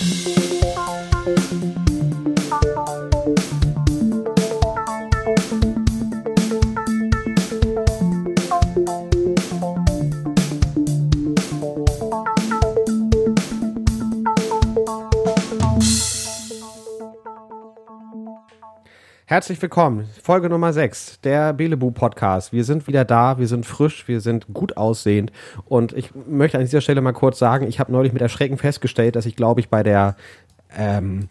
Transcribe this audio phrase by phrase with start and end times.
[0.00, 1.77] Música
[19.38, 20.08] Herzlich willkommen.
[20.20, 22.52] Folge Nummer 6, der Belebu Podcast.
[22.52, 25.30] Wir sind wieder da, wir sind frisch, wir sind gut aussehend.
[25.66, 29.14] Und ich möchte an dieser Stelle mal kurz sagen, ich habe neulich mit Erschrecken festgestellt,
[29.14, 30.16] dass ich, glaube ich, bei der,
[30.76, 31.28] ähm,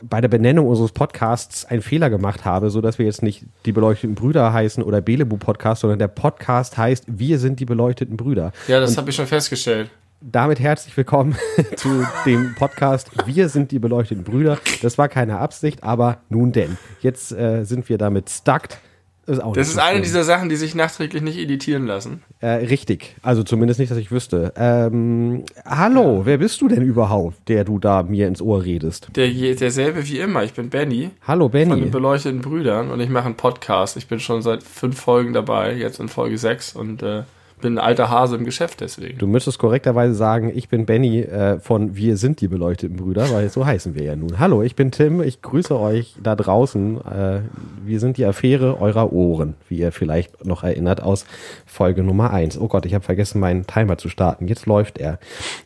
[0.00, 3.72] bei der Benennung unseres Podcasts einen Fehler gemacht habe, so dass wir jetzt nicht die
[3.72, 8.52] beleuchteten Brüder heißen oder Belebu Podcast, sondern der Podcast heißt Wir sind die beleuchteten Brüder.
[8.68, 9.90] Ja, das habe ich schon festgestellt
[10.26, 11.36] damit herzlich willkommen
[11.76, 14.58] zu dem Podcast Wir sind die beleuchteten Brüder.
[14.80, 16.78] Das war keine Absicht, aber nun denn.
[17.00, 18.78] Jetzt äh, sind wir damit stuckt.
[19.26, 22.22] Ist das ist eine dieser Sachen, die sich nachträglich nicht editieren lassen.
[22.40, 23.16] Äh, richtig.
[23.22, 24.52] Also zumindest nicht, dass ich wüsste.
[24.56, 26.26] Ähm, hallo, ja.
[26.26, 29.08] wer bist du denn überhaupt, der du da mir ins Ohr redest?
[29.16, 30.44] Der, derselbe wie immer.
[30.44, 31.10] Ich bin Benny.
[31.26, 31.70] Hallo Benny.
[31.70, 33.96] Von den beleuchteten Brüdern und ich mache einen Podcast.
[33.96, 37.22] Ich bin schon seit fünf Folgen dabei, jetzt in Folge sechs und äh,
[37.64, 39.16] bin ein alter Hase im Geschäft deswegen.
[39.16, 43.48] Du müsstest korrekterweise sagen, ich bin Benny äh, von Wir sind die beleuchteten Brüder, weil
[43.48, 44.38] so heißen wir ja nun.
[44.38, 46.98] Hallo, ich bin Tim, ich grüße euch da draußen.
[46.98, 47.40] Äh,
[47.82, 51.24] wir sind die Affäre eurer Ohren, wie ihr vielleicht noch erinnert aus
[51.64, 52.58] Folge Nummer 1.
[52.58, 54.46] Oh Gott, ich habe vergessen, meinen Timer zu starten.
[54.46, 55.18] Jetzt läuft er.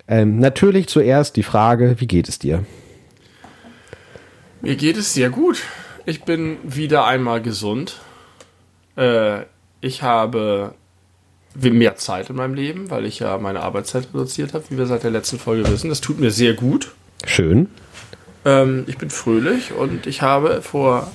[0.07, 2.65] Ähm, natürlich zuerst die Frage, wie geht es dir?
[4.61, 5.65] Mir geht es sehr gut.
[6.07, 8.01] Ich bin wieder einmal gesund.
[8.97, 9.41] Äh,
[9.81, 10.75] ich habe
[11.63, 15.03] mehr Zeit in meinem Leben, weil ich ja meine Arbeitszeit reduziert habe, wie wir seit
[15.03, 15.89] der letzten Folge wissen.
[15.89, 16.93] Das tut mir sehr gut.
[17.25, 17.69] Schön.
[18.45, 21.11] Ähm, ich bin fröhlich und ich habe vor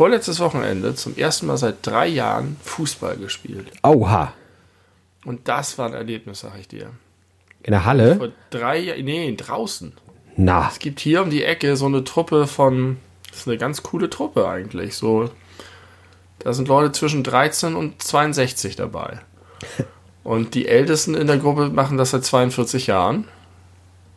[0.00, 3.70] vorletztes Wochenende zum ersten Mal seit drei Jahren Fußball gespielt.
[3.82, 4.32] Oha.
[5.26, 6.90] Und das war ein Erlebnis, sag ich dir.
[7.62, 8.16] In der Halle?
[8.16, 9.92] Vor drei Jahren, nee, draußen.
[10.36, 10.68] Na.
[10.72, 12.96] Es gibt hier um die Ecke so eine Truppe von,
[13.28, 15.28] das ist eine ganz coole Truppe eigentlich, so
[16.40, 19.20] da sind Leute zwischen 13 und 62 dabei.
[20.24, 23.26] Und die Ältesten in der Gruppe machen das seit 42 Jahren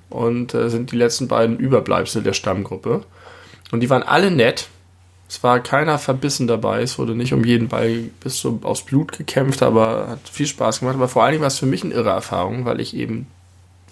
[0.10, 3.04] und äh, sind die letzten beiden Überbleibsel der Stammgruppe.
[3.72, 4.68] Und die waren alle nett.
[5.28, 6.82] Es war keiner verbissen dabei.
[6.82, 10.80] Es wurde nicht um jeden Ball bis zum, aufs Blut gekämpft, aber hat viel Spaß
[10.80, 10.96] gemacht.
[10.96, 13.28] Aber vor allen Dingen war es für mich eine irre Erfahrung, weil ich eben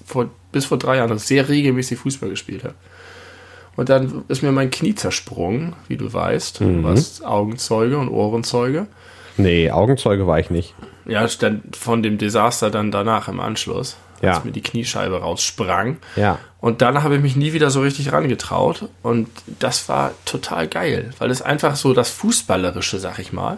[0.06, 2.76] vor, bis vor drei Jahren sehr regelmäßig Fußball gespielt habe.
[3.82, 6.62] Und dann ist mir mein Knie zersprungen, wie du weißt.
[6.62, 6.84] Mhm.
[6.84, 8.86] Du warst Augenzeuge und Ohrenzeuge.
[9.38, 10.76] Nee, Augenzeuge war ich nicht.
[11.08, 11.28] Ja,
[11.72, 14.34] von dem Desaster dann danach im Anschluss, ja.
[14.34, 15.98] als mir die Kniescheibe raussprang.
[16.16, 16.38] Ja.
[16.60, 18.88] Und dann habe ich mich nie wieder so richtig rangetraut.
[19.02, 23.58] Und das war total geil, weil es einfach so das Fußballerische, sag ich mal,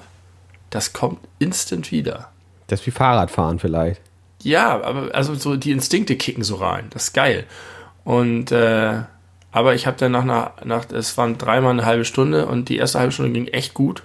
[0.70, 2.30] das kommt instant wieder.
[2.68, 4.00] Das ist wie Fahrradfahren vielleicht.
[4.42, 6.86] Ja, aber also so die Instinkte kicken so rein.
[6.92, 7.44] Das ist geil.
[8.06, 9.02] Und äh,
[9.54, 12.78] aber ich habe dann nach einer, nach, es waren dreimal eine halbe Stunde und die
[12.78, 14.04] erste halbe Stunde ging echt gut.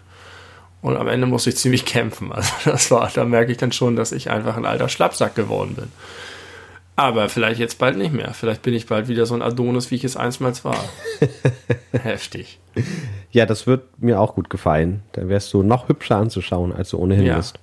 [0.83, 2.31] Und am Ende musste ich ziemlich kämpfen.
[2.35, 5.75] Also das war, da merke ich dann schon, dass ich einfach ein alter Schlappsack geworden
[5.75, 5.89] bin.
[6.97, 8.35] Aber vielleicht jetzt bald nicht mehr.
[8.35, 10.85] Vielleicht bin ich bald wieder so ein Adonis, wie ich es einstmals war.
[11.93, 12.59] Heftig.
[13.31, 15.03] Ja, das wird mir auch gut gefallen.
[15.13, 17.37] Dann wärst du noch hübscher anzuschauen, als du ohnehin ja.
[17.37, 17.59] bist.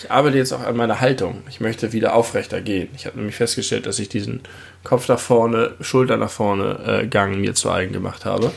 [0.00, 1.42] Ich arbeite jetzt auch an meiner Haltung.
[1.48, 2.88] Ich möchte wieder aufrechter gehen.
[2.94, 4.42] Ich habe nämlich festgestellt, dass ich diesen
[4.84, 8.52] Kopf nach vorne, Schulter nach vorne äh, Gang mir zu eigen gemacht habe.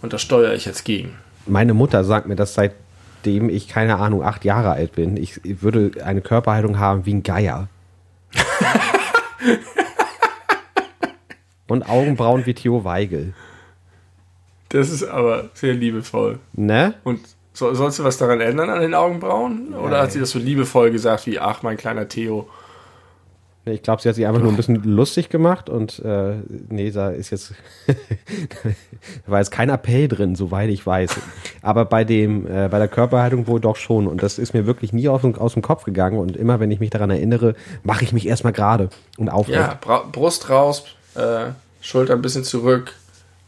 [0.00, 1.18] Und da steuere ich jetzt gegen.
[1.44, 5.16] Meine Mutter sagt mir das seitdem ich, keine Ahnung, acht Jahre alt bin.
[5.16, 7.66] Ich, ich würde eine Körperhaltung haben wie ein Geier.
[11.66, 13.34] Und Augenbrauen wie Theo Weigel.
[14.68, 16.38] Das ist aber sehr liebevoll.
[16.52, 16.94] Ne?
[17.02, 17.18] Und
[17.52, 19.74] so, sollst du was daran ändern an den Augenbrauen?
[19.74, 20.02] Oder Nein.
[20.02, 22.48] hat sie das so liebevoll gesagt wie, ach, mein kleiner Theo?
[23.66, 26.36] Ich glaube, sie hat sich einfach nur ein bisschen lustig gemacht und äh,
[26.70, 27.52] nee, da ist jetzt
[27.86, 27.94] da
[29.26, 31.16] war jetzt kein Appell drin, soweit ich weiß.
[31.60, 34.06] Aber bei dem, äh, bei der Körperhaltung wohl doch schon.
[34.06, 36.18] Und das ist mir wirklich nie aus, aus dem Kopf gegangen.
[36.18, 39.58] Und immer wenn ich mich daran erinnere, mache ich mich erstmal gerade und aufrecht.
[39.58, 39.78] Ja,
[40.10, 40.84] Brust raus,
[41.14, 41.50] äh,
[41.82, 42.94] Schulter ein bisschen zurück,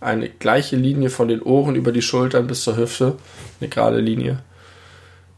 [0.03, 3.17] eine gleiche Linie von den Ohren über die Schultern bis zur Hüfte.
[3.61, 4.43] Eine gerade Linie.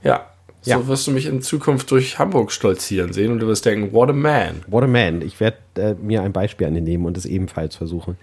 [0.02, 0.26] Ja,
[0.64, 0.86] so ja.
[0.86, 4.12] wirst du mich in Zukunft durch Hamburg stolzieren sehen und du wirst denken, what a
[4.12, 4.62] man.
[4.66, 5.20] What a man.
[5.20, 8.16] Ich werde äh, mir ein Beispiel an den nehmen und es ebenfalls versuchen.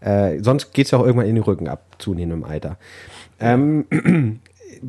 [0.00, 2.76] Äh, sonst geht es ja auch irgendwann in den Rücken ab, zunehmendem Alter.
[3.38, 3.86] Ähm,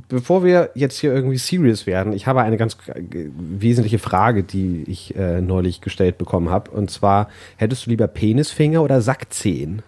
[0.10, 3.02] bevor wir jetzt hier irgendwie serious werden, ich habe eine ganz äh,
[3.38, 6.72] wesentliche Frage, die ich äh, neulich gestellt bekommen habe.
[6.72, 9.84] Und zwar, hättest du lieber Penisfinger oder Sackzehen?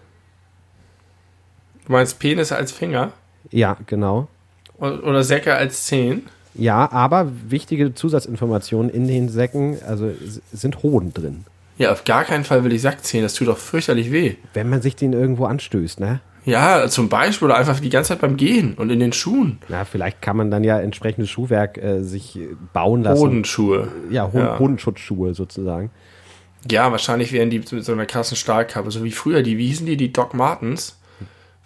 [1.90, 3.10] Du meinst Penis als Finger?
[3.50, 4.28] Ja, genau.
[4.78, 6.22] Oder Säcke als Zehen?
[6.54, 10.12] Ja, aber wichtige Zusatzinformationen in den Säcken, also
[10.52, 11.46] sind Hoden drin.
[11.78, 13.24] Ja, auf gar keinen Fall will ich Sack ziehen.
[13.24, 14.36] Das tut doch fürchterlich weh.
[14.54, 16.20] Wenn man sich den irgendwo anstößt, ne?
[16.44, 19.58] Ja, zum Beispiel oder einfach die ganze Zeit beim Gehen und in den Schuhen.
[19.68, 22.38] Na, vielleicht kann man dann ja entsprechendes Schuhwerk äh, sich
[22.72, 23.18] bauen lassen.
[23.20, 23.88] Bodenschuhe.
[24.12, 24.56] Ja, Ho Ja.
[24.58, 25.90] Bodenschutzschuhe sozusagen.
[26.70, 29.86] Ja, wahrscheinlich wären die mit so einer krassen Stahlkappe, so wie früher, die, wie hießen
[29.86, 30.96] die, die Doc Martens.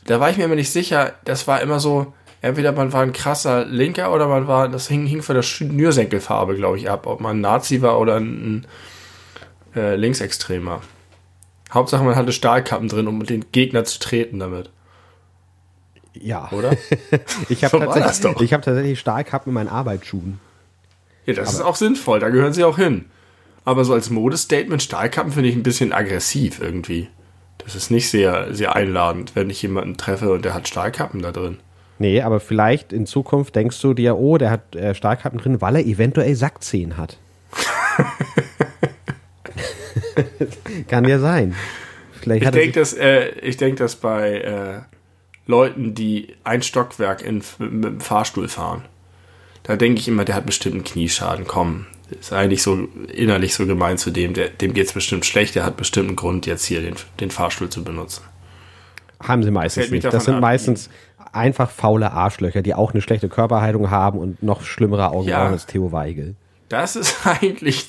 [0.04, 2.12] Da war ich mir immer nicht sicher, das war immer so,
[2.42, 6.56] entweder man war ein krasser Linker oder man war, das hing, hing von der Schnürsenkelfarbe,
[6.56, 8.64] glaube ich, ab, ob man ein Nazi war oder ein,
[9.74, 10.82] ein äh, Linksextremer.
[11.72, 14.70] Hauptsache man hatte Stahlkappen drin, um den Gegner zu treten damit,
[16.12, 16.48] Ja.
[16.52, 16.76] oder?
[17.48, 20.38] Ich habe So tatsächlich, ich hab tatsächlich Stahlkappen in meinen Arbeitsschuhen.
[21.26, 23.06] Ja, das ist auch sinnvoll, da gehören sie auch hin.
[23.64, 27.08] Aber so als Modestatement Stahlkappen finde ich ein bisschen aggressiv irgendwie.
[27.64, 31.32] Das ist nicht sehr, sehr einladend, wenn ich jemanden treffe und der hat Stahlkappen da
[31.32, 31.58] drin.
[31.98, 35.76] Nee, aber vielleicht in Zukunft denkst du dir, oh, der hat äh, Stahlkappen drin, weil
[35.76, 37.18] er eventuell Sackzehen hat.
[40.88, 41.54] Kann ja sein.
[42.20, 44.80] Vielleicht Ich denke, dass, äh, ich denk, dass bei äh,
[45.46, 48.82] Leuten, die ein Stockwerk in, mit dem Fahrstuhl fahren,
[49.62, 51.46] da denke ich immer, der hat bestimmt einen Knieschaden.
[51.46, 51.86] Komm,
[52.20, 55.64] ist eigentlich so innerlich so gemein zu dem, der, dem geht es bestimmt schlecht, der
[55.64, 58.22] hat bestimmt einen Grund, jetzt hier den, den Fahrstuhl zu benutzen.
[59.22, 60.04] Haben sie meistens nicht.
[60.04, 60.40] Das sind ab.
[60.40, 60.90] meistens
[61.32, 65.50] einfach faule Arschlöcher, die auch eine schlechte Körperhaltung haben und noch schlimmere Augenbrauen Ja.
[65.50, 66.34] als Theo Weigel.
[66.68, 67.86] Das ist eigentlich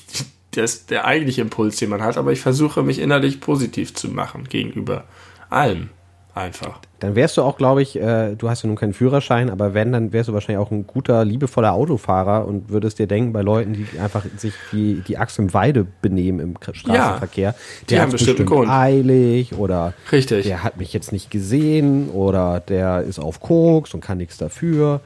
[0.52, 4.44] das, der eigentliche Impuls, den man hat, aber ich versuche mich innerlich positiv zu machen
[4.48, 5.04] gegenüber
[5.50, 5.90] allem.
[6.34, 6.80] Einfach.
[6.98, 9.92] Dann wärst du auch, glaube ich, äh, du hast ja nun keinen Führerschein, aber wenn,
[9.92, 13.74] dann wärst du wahrscheinlich auch ein guter, liebevoller Autofahrer und würdest dir denken, bei Leuten,
[13.74, 18.46] die einfach sich wie die Axt im Weide benehmen im Straßenverkehr, die der haben bestimmt
[18.46, 18.70] Grund.
[18.70, 20.46] eilig oder Richtig.
[20.46, 25.00] der hat mich jetzt nicht gesehen oder der ist auf Koks und kann nichts dafür.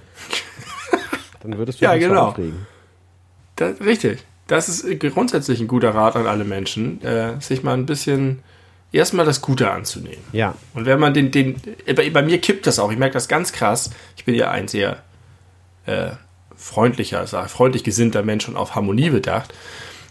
[1.42, 2.28] Dann würdest du Ja, dich genau.
[2.28, 2.66] aufregen.
[3.56, 4.18] Das, richtig.
[4.46, 8.40] Das ist grundsätzlich ein guter Rat an alle Menschen, äh, sich mal ein bisschen
[8.92, 10.22] erstmal das Gute anzunehmen.
[10.32, 11.60] Ja, Und wenn man den, den
[11.94, 13.90] bei, bei mir kippt das auch, ich merke das ganz krass.
[14.16, 15.02] Ich bin ja ein sehr
[15.86, 16.10] äh,
[16.56, 19.54] freundlicher, sag, freundlich gesinnter Mensch und auf Harmonie bedacht.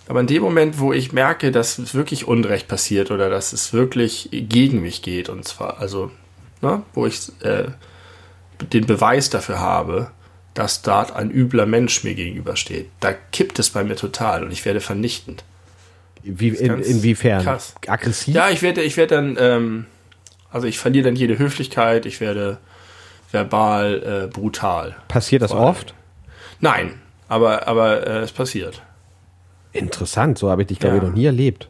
[0.08, 4.30] Aber in dem Moment, wo ich merke, dass wirklich Unrecht passiert oder dass es wirklich
[4.32, 6.10] gegen mich geht, und zwar, also,
[6.62, 7.66] ne, wo ich äh,
[8.74, 10.10] den Beweis dafür habe,
[10.56, 14.66] dass dort ein übler Mensch mir gegenübersteht, da kippt es bei mir total und ich
[14.66, 15.44] werde vernichtend.
[16.24, 17.44] Wie, in, inwiefern?
[17.44, 17.76] krass.
[17.88, 18.34] Aggressiv?
[18.36, 19.86] Ja, ich werde, ich werde dann, ähm,
[20.52, 22.58] also ich verliere dann jede Höflichkeit, ich werde
[23.32, 24.96] verbal äh, brutal.
[25.08, 25.94] Passiert das oft?
[26.60, 26.94] Nein,
[27.28, 28.82] aber, aber äh, es passiert.
[29.72, 31.10] Interessant, so habe ich dich, glaube ich, Ja.
[31.10, 31.70] noch nie erlebt.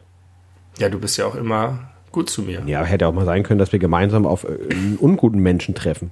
[0.78, 2.62] Ja, du bist ja auch immer gut zu mir.
[2.66, 6.10] Ja, hätte auch mal sein können, dass wir gemeinsam auf äh, einen unguten Menschen treffen.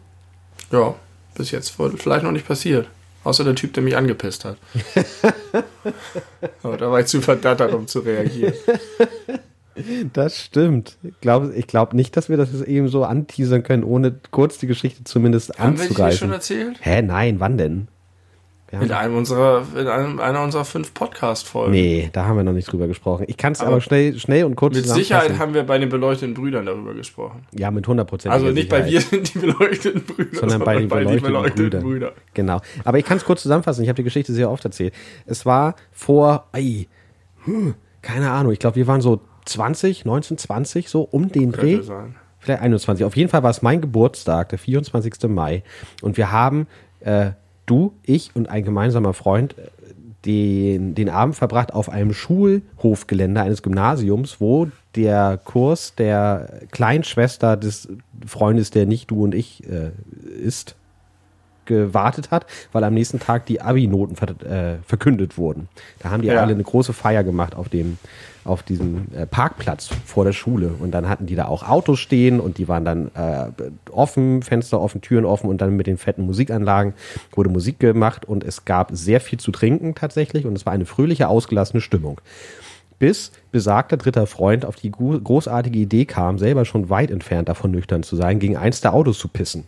[0.70, 0.94] Ja,
[1.34, 2.88] bis jetzt wohl vielleicht noch nicht passiert.
[3.24, 4.56] Außer der Typ, der mich angepisst hat.
[6.62, 8.54] aber da war ich zu verdattert, um zu reagieren.
[10.12, 10.96] Das stimmt.
[11.02, 14.66] Ich glaube glaub nicht, dass wir das jetzt eben so anteasern können, ohne kurz die
[14.66, 16.18] Geschichte zumindest Haben wir die anzugreifen.
[16.18, 16.78] schon erzählt?
[16.80, 17.88] Hä, nein, wann denn?
[18.70, 21.72] In einem unserer, in einem, einer unserer fünf Podcast-Folgen.
[21.72, 23.24] nee, da haben wir noch nicht drüber gesprochen.
[23.26, 24.86] Ich kann es aber, Aber schnell, schnell und kurz Mit.
[24.86, 27.46] Sicherheit haben wir bei den beleuchteten Brüdern darüber gesprochen.
[27.56, 31.82] Ja, mit 100% Also nicht bei wir sind die beleuchteten Brüder, sondern bei den beleuchteten
[31.82, 32.12] Brüdern.
[32.34, 32.60] Genau.
[32.84, 33.82] Aber ich kann es kurz zusammenfassen.
[33.82, 34.92] Ich habe die Geschichte sehr oft erzählt.
[35.24, 36.88] Es war vor, ei,
[37.44, 41.76] hm, keine Ahnung, ich glaube, wir waren so 20, 19, 20, so um den Dreh.
[41.76, 42.16] Könnte sein.
[42.38, 43.04] Vielleicht 21.
[43.04, 45.28] Auf jeden Fall war es mein Geburtstag, der 24.
[45.28, 45.62] Mai.
[46.02, 46.66] Und wir haben,
[47.00, 47.30] äh,
[47.70, 49.62] du, ich und ein gemeinsamer Freund, äh,
[50.24, 57.88] den, den Abend verbracht auf einem Schulhofgelände eines Gymnasiums, wo der Kurs der Kleinschwester des
[58.26, 59.92] Freundes, der nicht du und ich äh,
[60.42, 60.74] ist,
[61.66, 65.68] gewartet hat, weil am nächsten Tag die Abi-Noten ver äh, verkündet wurden.
[66.00, 66.40] Da haben die Ja.
[66.40, 67.98] alle eine große Feier gemacht auf dem
[68.48, 72.40] auf diesem äh, Parkplatz vor der Schule und dann hatten die da auch Autos stehen
[72.40, 73.50] und die waren dann äh,
[73.92, 76.94] offen, Fenster offen, Türen offen und dann mit den fetten Musikanlagen
[77.32, 80.86] wurde Musik gemacht und es gab sehr viel zu trinken tatsächlich und es war eine
[80.86, 82.20] fröhliche, ausgelassene Stimmung.
[82.98, 87.70] Bis besagter dritter Freund auf die gro- großartige Idee kam, selber schon weit entfernt davon
[87.70, 89.64] nüchtern zu sein, gegen eins der Autos zu pissen.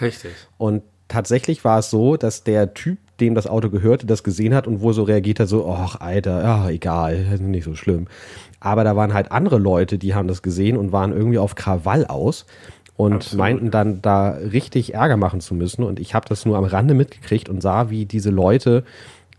[0.00, 0.32] Richtig.
[0.58, 4.66] Und tatsächlich war es so, dass der Typ, dem das Auto gehörte, das gesehen hat
[4.66, 8.06] und wohl so reagiert hat, so, ach, Alter, ja, egal, nicht so schlimm.
[8.60, 12.06] Aber da waren halt andere Leute, die haben das gesehen und waren irgendwie auf Krawall
[12.06, 12.46] aus
[12.96, 13.38] und Absolut.
[13.38, 15.82] meinten dann da richtig Ärger machen zu müssen.
[15.82, 18.84] Und ich habe das nur am Rande mitgekriegt und sah, wie diese Leute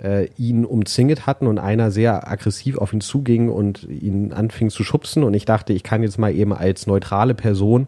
[0.02, 4.84] äh, ihn umzingelt hatten und einer sehr aggressiv auf ihn zuging und ihn anfing zu
[4.84, 5.24] schubsen.
[5.24, 7.88] Und ich dachte, ich kann jetzt mal eben als neutrale Person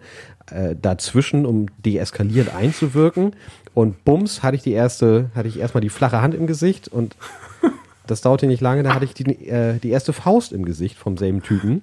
[0.51, 3.36] äh, dazwischen, um deeskalierend einzuwirken.
[3.74, 7.16] Und bums hatte ich die erste, hatte ich erstmal die flache Hand im Gesicht und
[8.08, 11.18] das dauerte nicht lange, da hatte ich die, äh, die erste Faust im Gesicht vom
[11.18, 11.82] selben Typen.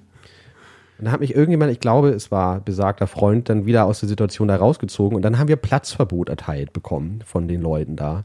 [0.98, 4.08] Und dann hat mich irgendjemand, ich glaube, es war besagter Freund, dann wieder aus der
[4.08, 8.24] Situation da rausgezogen und dann haben wir Platzverbot erteilt bekommen von den Leuten da.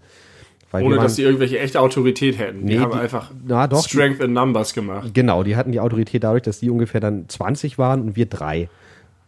[0.71, 2.65] Weil Ohne dass sie irgendwelche echte Autorität hätten.
[2.65, 5.13] Die nee, haben die, einfach na, doch, Strength in Numbers gemacht.
[5.13, 8.69] Genau, die hatten die Autorität dadurch, dass die ungefähr dann 20 waren und wir drei.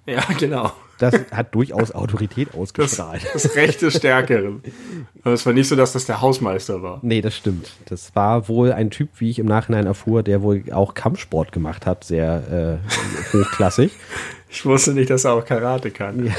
[0.06, 0.72] Ja, genau.
[1.00, 3.24] Das hat durchaus Autorität ausgestrahlt.
[3.34, 4.62] Das, das Recht des Stärkeren.
[5.24, 7.00] Aber es war nicht so, dass das der Hausmeister war.
[7.02, 7.72] Nee, das stimmt.
[7.86, 11.86] Das war wohl ein Typ, wie ich im Nachhinein erfuhr, der wohl auch Kampfsport gemacht
[11.86, 12.80] hat, sehr
[13.34, 13.92] äh, hochklassig.
[14.56, 16.32] Ich wusste nicht, dass er auch Karate kann.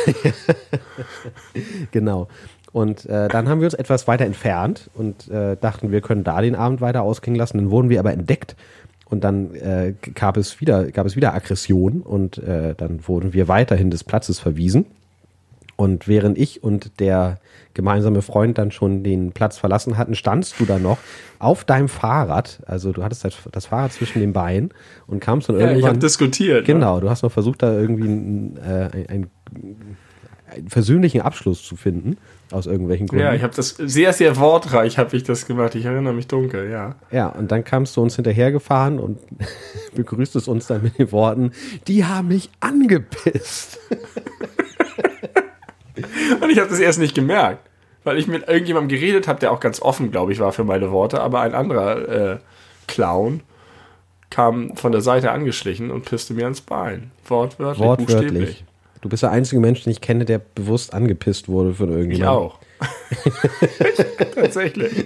[1.91, 2.29] genau.
[2.71, 6.41] Und äh, dann haben wir uns etwas weiter entfernt und äh, dachten, wir können da
[6.41, 7.59] den Abend weiter ausklingen lassen.
[7.59, 8.55] Dann wurden wir aber entdeckt
[9.07, 13.49] und dann äh, gab, es wieder, gab es wieder Aggression und äh, dann wurden wir
[13.49, 14.87] weiterhin des Platzes verwiesen.
[15.77, 17.39] Und während ich und der
[17.75, 20.99] gemeinsame Freund dann schon den Platz verlassen hatten, standst du da noch
[21.41, 22.61] auf deinem Fahrrad.
[22.67, 24.71] Also du hattest das, Fahrrad zwischen den Beinen
[25.09, 25.81] und kamst dann ja, irgendwann.
[25.81, 26.65] Ich habe diskutiert.
[26.65, 27.01] Genau, ne?
[27.01, 29.97] du hast noch versucht, da irgendwie ein, äh, ein, ein
[30.55, 32.17] einen versöhnlichen Abschluss zu finden,
[32.51, 33.25] aus irgendwelchen Gründen.
[33.25, 35.75] Ja, ich habe das sehr, sehr wortreich habe ich das gemacht.
[35.75, 36.97] Ich erinnere mich dunkel, ja.
[37.11, 39.19] Ja, und dann kamst du uns hinterhergefahren und
[39.95, 41.53] begrüßtest uns dann mit den Worten,
[41.87, 43.79] die haben mich angepisst.
[46.41, 47.69] und ich habe das erst nicht gemerkt,
[48.05, 50.91] weil ich mit irgendjemandem geredet habe, der auch ganz offen, glaube ich, war für meine
[50.93, 52.39] Worte, aber ein anderer äh,
[52.87, 53.41] Clown
[54.31, 57.11] kam von der Seite angeschlichen und pisste mir ans Bein.
[57.27, 58.19] Wortwörtlich, Wortwörtlich.
[58.27, 58.65] buchstäblich.
[59.05, 62.53] Du bist der einzige Mensch, den ich kenne, der bewusst angepisst wurde von irgendjemandem.
[62.81, 64.35] Ich auch.
[64.35, 65.05] Tatsächlich.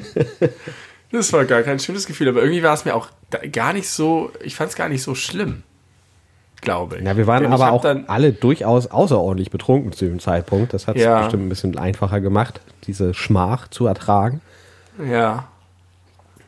[1.11, 3.09] Das war gar kein schönes Gefühl, aber irgendwie war es mir auch
[3.51, 5.65] gar nicht so, ich fand es gar nicht so schlimm.
[6.61, 7.05] Glaube ich.
[7.05, 10.75] Ja, wir waren Denn aber auch alle durchaus außerordentlich betrunken zu dem Zeitpunkt.
[10.75, 11.23] Das hat es ja.
[11.23, 14.41] bestimmt ein bisschen einfacher gemacht, diese Schmach zu ertragen.
[15.11, 15.49] Ja.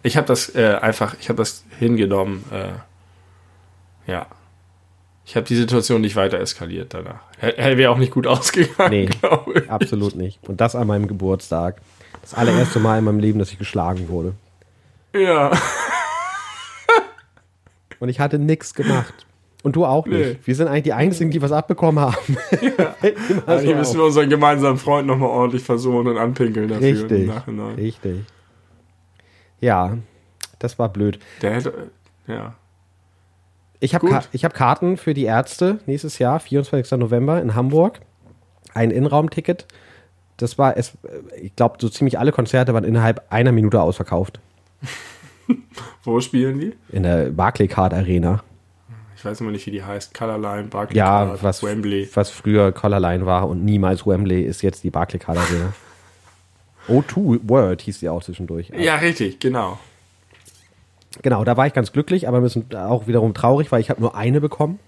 [0.05, 2.45] Ich habe das äh, einfach, ich habe das hingenommen.
[2.53, 4.29] Äh, ja.
[5.25, 7.21] Ich habe die Situation nicht weiter eskaliert danach.
[7.41, 9.71] Wäre auch nicht gut ausgegangen, nee, glaube ich.
[9.71, 10.41] Absolut nicht.
[10.49, 11.81] Und das an meinem Geburtstag.
[12.23, 14.35] Das allererste Mal in meinem Leben, dass ich geschlagen wurde.
[15.15, 15.53] Ja.
[17.99, 19.27] Und ich hatte nichts gemacht.
[19.63, 20.19] Und du auch nicht.
[20.19, 20.39] Nee.
[20.43, 22.37] Wir sind eigentlich die Einzigen, die was abbekommen haben.
[22.63, 22.95] Ja.
[23.47, 27.27] Eigentlich so müssen wir unseren gemeinsamen Freund nochmal ordentlich versuchen und anpinkeln dafür richtig, im
[27.27, 27.75] Nachhinein.
[27.75, 28.25] Richtig.
[29.61, 29.99] Ja,
[30.59, 31.19] das war blöd.
[31.43, 31.91] Der hätte,
[32.27, 32.55] ja.
[33.81, 36.99] Ich habe Ka hab Karten für die Ärzte nächstes Jahr, 24.
[36.99, 38.01] November in Hamburg.
[38.75, 39.67] Ein Innenraumticket.
[40.37, 40.97] Das war es,
[41.41, 44.41] ich glaube, so ziemlich alle Konzerte waren innerhalb einer Minute ausverkauft.
[46.05, 46.73] Wo spielen die?
[46.91, 48.43] In der Barclaycard Arena.
[49.17, 50.15] Ich weiß immer nicht, wie die heißt.
[50.15, 52.09] Colorline, Barclaycard, ja, was, Wembley.
[52.15, 55.73] Was früher Colorline war und niemals Wembley ist jetzt die Barclaycard Arena.
[56.89, 58.71] O2 World hieß die auch zwischendurch.
[58.77, 59.79] Ja, richtig, genau.
[61.23, 64.01] Genau, da war ich ganz glücklich, aber ein bisschen auch wiederum traurig, weil ich habe
[64.01, 64.79] nur eine bekommen.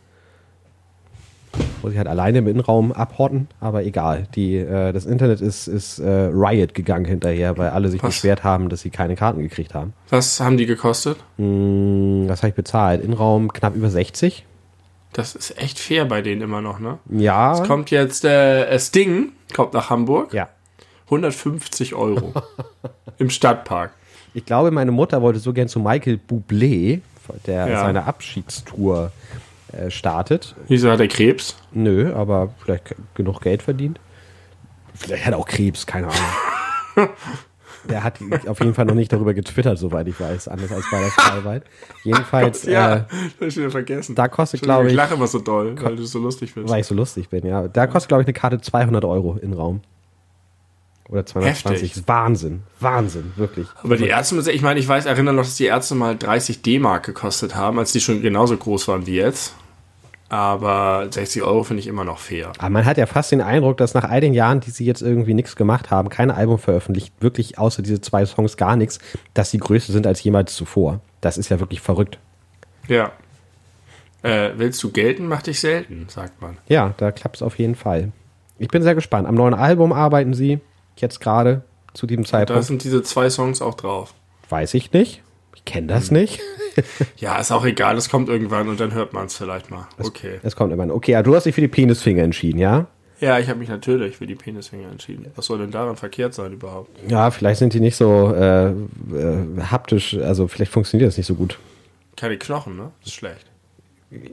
[1.82, 4.28] Muss ich halt alleine im Innenraum abhotten, aber egal.
[4.34, 8.10] Die, äh, das Internet ist, ist äh, Riot gegangen hinterher, weil alle sich Was?
[8.10, 9.92] beschwert haben, dass sie keine Karten gekriegt haben.
[10.08, 11.18] Was haben die gekostet?
[11.36, 13.02] Mm, was habe ich bezahlt?
[13.02, 14.46] Innenraum knapp über 60.
[15.12, 16.98] Das ist echt fair bei denen immer noch, ne?
[17.10, 17.52] Ja.
[17.52, 20.32] Es kommt jetzt äh, Sting, kommt nach Hamburg.
[20.32, 20.48] Ja.
[21.06, 22.32] 150 Euro.
[23.18, 23.92] Im Stadtpark.
[24.34, 27.00] Ich glaube, meine Mutter wollte so gern zu Michael Bublé,
[27.46, 27.80] der ja.
[27.80, 29.12] seine Abschiedstour
[29.72, 30.54] äh, startet.
[30.68, 31.56] Wieso hat er Krebs?
[31.72, 34.00] Nö, aber vielleicht genug Geld verdient.
[34.94, 37.10] Vielleicht hat er auch Krebs, keine Ahnung.
[37.88, 41.00] Der hat auf jeden Fall noch nicht darüber getwittert, soweit ich weiß, anders als bei
[41.00, 41.64] der Freiwald.
[42.04, 42.62] Jedenfalls.
[42.66, 43.04] ja, äh,
[43.40, 44.14] das ich wieder vergessen.
[44.14, 44.92] Da kostet, glaube ich.
[44.92, 46.68] Ich lache immer so doll, weil du so lustig bist.
[46.68, 47.66] Weil ich so lustig bin, ja.
[47.66, 49.80] Da kostet, glaube ich, eine Karte 200 Euro in Raum.
[51.12, 51.90] Oder 220.
[51.90, 52.09] Heftig.
[52.09, 52.62] Wahnsinn.
[52.81, 53.69] Wahnsinn, wirklich.
[53.83, 57.04] Aber die Ärzte, ich meine, ich weiß, erinnere noch, dass die Ärzte mal 30 D-Mark
[57.04, 59.54] gekostet haben, als die schon genauso groß waren wie jetzt.
[60.31, 62.52] Aber 60 Euro finde ich immer noch fair.
[62.57, 65.02] Aber man hat ja fast den Eindruck, dass nach all den Jahren, die sie jetzt
[65.02, 68.99] irgendwie nichts gemacht haben, kein Album veröffentlicht, wirklich außer diese zwei Songs gar nichts,
[69.35, 71.00] dass sie größer sind als jemals zuvor.
[71.21, 72.19] Das ist ja wirklich verrückt.
[72.88, 73.12] Ja.
[74.23, 76.57] Äh, willst du gelten, mach dich selten, sagt man.
[76.69, 78.12] Ja, da klappt es auf jeden Fall.
[78.59, 79.28] Ich bin sehr gespannt.
[79.28, 80.61] Am neuen Album arbeiten sie
[81.02, 81.62] jetzt gerade
[81.94, 82.59] zu diesem Zeitpunkt.
[82.59, 84.14] Da sind diese zwei Songs auch drauf.
[84.49, 85.23] Weiß ich nicht.
[85.54, 86.18] Ich kenne das hm.
[86.18, 86.40] nicht.
[87.16, 87.97] ja, ist auch egal.
[87.97, 89.87] Es kommt irgendwann und dann hört man es vielleicht mal.
[89.99, 90.40] Okay.
[90.42, 90.90] Es, kommt irgendwann.
[90.90, 92.87] Okay, ja, du hast dich für die Penisfinger entschieden, ja?
[93.21, 95.26] Ja, ich habe mich natürlich für die Penisfinger entschieden.
[95.37, 96.90] Was soll denn daran verkehrt sein überhaupt?
[97.09, 98.75] Ja, vielleicht sind die nicht so äh, äh,
[99.71, 101.59] haptisch, also vielleicht funktioniert das nicht so gut.
[102.16, 102.90] Keine Knochen, ne?
[103.00, 103.51] Das ist schlecht.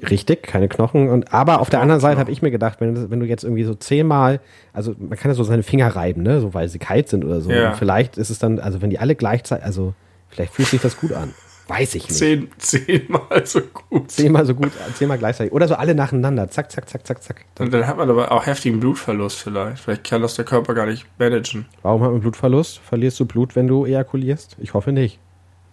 [0.10, 1.10] Richtig, keine Knochen.
[1.10, 3.64] Und, aber auf der anderen Seite habe ich mir gedacht, wenn, wenn du jetzt irgendwie
[3.64, 4.42] so zehnmal,
[4.74, 7.40] also man kann ja so seine Finger reiben, ne, so weil sie kalt sind oder
[7.40, 7.52] so.
[7.52, 7.74] Ja.
[7.74, 9.94] vielleicht ist es dann, also wenn die alle gleichzeitig, also
[10.28, 11.34] vielleicht fühlt sich das gut an.
[11.70, 12.18] Weiß ich nicht.
[12.18, 14.10] Zehn, zehnmal so gut.
[14.10, 15.54] Zehnmal so gut, zehnmal gleichzeitig.
[15.54, 16.50] Oder so alle nacheinander.
[16.50, 17.46] Zack, zack, zack, zack, zack.
[17.60, 19.84] Und dann hat man aber auch heftigen Blutverlust vielleicht.
[19.84, 21.68] Vielleicht kann das der Körper gar nicht managen.
[21.84, 22.80] Warum hat man Blutverlust?
[22.80, 24.58] Verlierst du Blut, wenn du ejakulierst?
[24.60, 25.20] Ich hoffe nicht.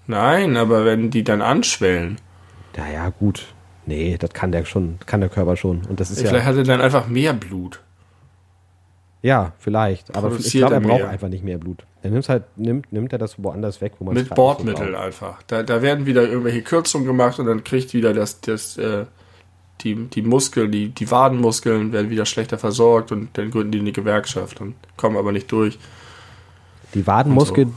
[0.07, 2.19] Nein, aber wenn die dann anschwellen.
[2.77, 3.47] Ja, ja, gut.
[3.87, 5.85] Nee, das kann der schon, kann der Körper schon.
[5.87, 6.45] Und das ist Vielleicht ja.
[6.45, 7.81] hat er dann einfach mehr Blut.
[9.23, 10.15] Ja, vielleicht.
[10.15, 11.85] Aber ich glaube, er er braucht einfach nicht mehr Blut.
[12.03, 15.43] Er nimmt halt, nimmt, nimmt er das woanders weg, wo man Mit Bordmitteln einfach.
[15.47, 19.07] Da, da werden wieder irgendwelche Kürzungen gemacht und dann kriegt wieder das, das, äh,
[19.81, 23.93] die, die Muskeln, die, die Wadenmuskeln werden wieder schlechter versorgt und dann gründen die eine
[23.93, 25.79] Gewerkschaft und kommen aber nicht durch.
[26.95, 27.69] Die Wadenmuskel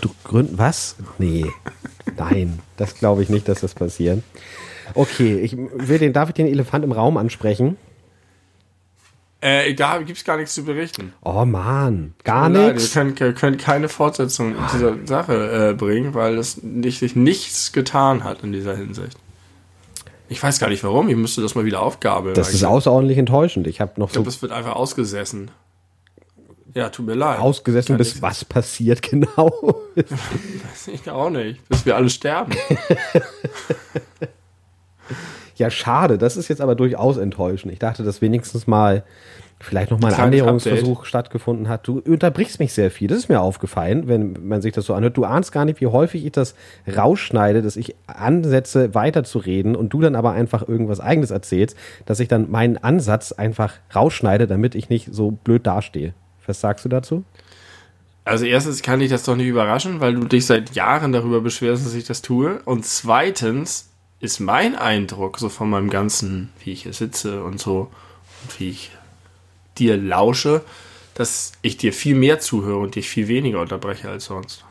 [0.00, 0.58] du gründen.
[0.58, 0.96] Was?
[1.18, 1.46] Nee.
[2.16, 4.22] Nein, das glaube ich nicht, dass das passiert.
[4.94, 7.76] Okay, ich will den, darf ich den Elefant im Raum ansprechen?
[9.40, 11.12] Äh, da gibt's gar nichts zu berichten.
[11.24, 12.92] Oh Mann, gar Nein, wir nichts.
[12.92, 18.22] können, wir können keine Fortsetzung dieser Sache äh, bringen, weil es nicht, sich nichts getan
[18.22, 19.18] hat in dieser Hinsicht.
[20.28, 22.34] Ich weiß gar nicht warum, ich müsste das mal wieder aufgabeln.
[22.36, 23.66] Das ist ich außerordentlich enttäuschend.
[23.66, 25.50] Ich habe noch Ich so glaube, es wird einfach ausgesessen.
[26.74, 27.38] Ja, tut mir leid.
[27.40, 29.82] ausgesessen, bis was passiert genau.
[30.86, 31.68] Ich auch nicht.
[31.68, 32.52] Bis wir alle sterben.
[35.56, 36.18] ja, schade.
[36.18, 37.72] Das ist jetzt aber durchaus enttäuschend.
[37.72, 39.04] Ich dachte, dass wenigstens mal
[39.62, 41.86] vielleicht noch mal ein Annäherungsversuch stattgefunden hat.
[41.86, 43.08] Du unterbrichst mich sehr viel.
[43.08, 45.16] Das ist mir aufgefallen, wenn man sich das so anhört.
[45.16, 46.54] Du ahnst gar nicht, wie häufig ich das
[46.94, 51.76] rausschneide, dass ich ansetze, weiterzureden und du dann aber einfach irgendwas Eigenes erzählst,
[52.06, 56.14] dass ich dann meinen Ansatz einfach rausschneide, damit ich nicht so blöd dastehe.
[56.46, 57.24] Was sagst du dazu?
[58.24, 61.84] Also erstens kann ich das doch nicht überraschen, weil du dich seit Jahren darüber beschwerst,
[61.84, 62.60] dass ich das tue.
[62.64, 63.91] Und zweitens
[64.22, 67.90] ist mein Eindruck so von meinem ganzen, wie ich hier sitze und so
[68.42, 68.92] und wie ich
[69.78, 70.62] dir lausche,
[71.14, 74.64] dass ich dir viel mehr zuhöre und dich viel weniger unterbreche als sonst.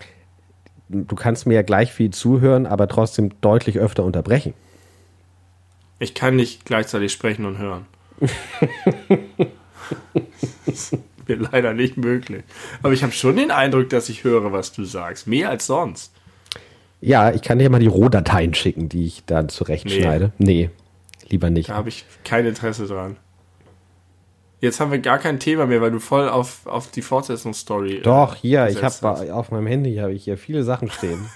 [0.87, 4.53] Du kannst mir ja gleich viel zuhören, aber trotzdem deutlich öfter unterbrechen.
[5.99, 7.85] Ich kann nicht gleichzeitig sprechen und hören.
[8.21, 8.31] das
[10.93, 12.43] ist mir leider nicht möglich.
[12.81, 15.27] Aber ich habe schon den Eindruck, dass ich höre, was du sagst.
[15.27, 16.13] Mehr als sonst.
[17.01, 20.31] Ja, ich kann dir mal die Rohdateien schicken, die ich dann zurechtschneide.
[20.37, 20.69] Nee,
[21.29, 21.69] lieber nicht.
[21.69, 23.17] Da habe ich kein Interesse dran.
[24.61, 27.97] Jetzt haben wir gar kein Thema mehr, weil du voll auf, auf die Fortsetzungsstory.
[27.97, 31.25] äh, Doch, hier, ich habe auf meinem Handy habe ich hier viele Sachen stehen.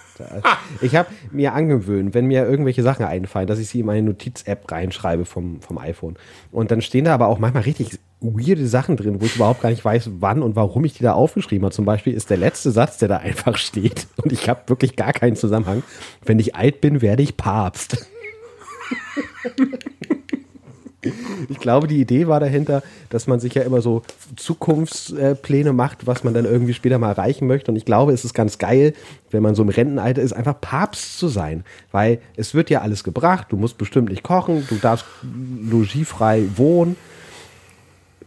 [0.80, 4.72] Ich habe mir angewöhnt, wenn mir irgendwelche Sachen einfallen, dass ich sie in meine Notiz-App
[4.72, 6.16] reinschreibe vom, vom iPhone.
[6.54, 9.72] Und dann stehen da aber auch manchmal richtig weirde Sachen drin, wo ich überhaupt gar
[9.72, 11.76] nicht weiß, wann und warum ich die da aufgeschrieben habe.
[11.76, 15.12] Zum Beispiel ist der letzte Satz, der da einfach steht, und ich habe wirklich gar
[15.12, 15.84] keinen Zusammenhang.
[16.24, 18.08] Wenn ich alt bin, werde ich Papst.
[21.50, 24.02] Ich glaube, die Idee war dahinter, dass man sich ja immer so
[24.36, 27.72] Zukunftspläne macht, was man dann irgendwie später mal erreichen möchte.
[27.72, 28.94] Und ich glaube, es ist ganz geil,
[29.32, 31.64] wenn man so im Rentenalter ist, einfach Papst zu sein.
[31.92, 35.06] Weil es wird ja alles gebracht, du musst bestimmt nicht kochen, du darfst
[35.70, 36.96] logiefrei wohnen.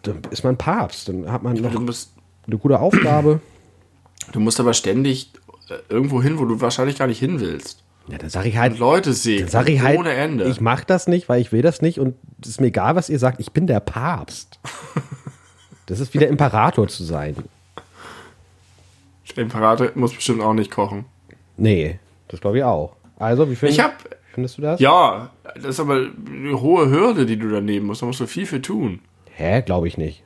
[0.03, 3.41] Dann ist man Papst, dann hat man noch eine gute Aufgabe.
[4.33, 5.33] du musst aber ständig
[5.69, 7.83] äh, irgendwo hin, wo du wahrscheinlich gar nicht hin willst.
[8.11, 9.41] Ja, dann sage ich halt, Leute sehen.
[9.41, 10.45] dann sag ich halt, ohne Ende.
[10.49, 13.09] ich mache das nicht, weil ich will das nicht und es ist mir egal, was
[13.11, 14.59] ihr sagt, ich bin der Papst.
[15.87, 17.35] Das ist wie der Imperator zu sein.
[19.35, 21.07] Der Imperator muss bestimmt auch nicht kochen.
[21.57, 22.95] Nee, das glaube ich auch.
[23.19, 23.95] Also, wie find, Ich hab,
[24.35, 24.81] findest du das?
[24.81, 25.95] ja, das ist aber
[26.27, 28.03] eine hohe Hürde, die du da nehmen musst.
[28.03, 29.01] Da musst du viel für tun.
[29.35, 30.23] Hä, glaube ich nicht.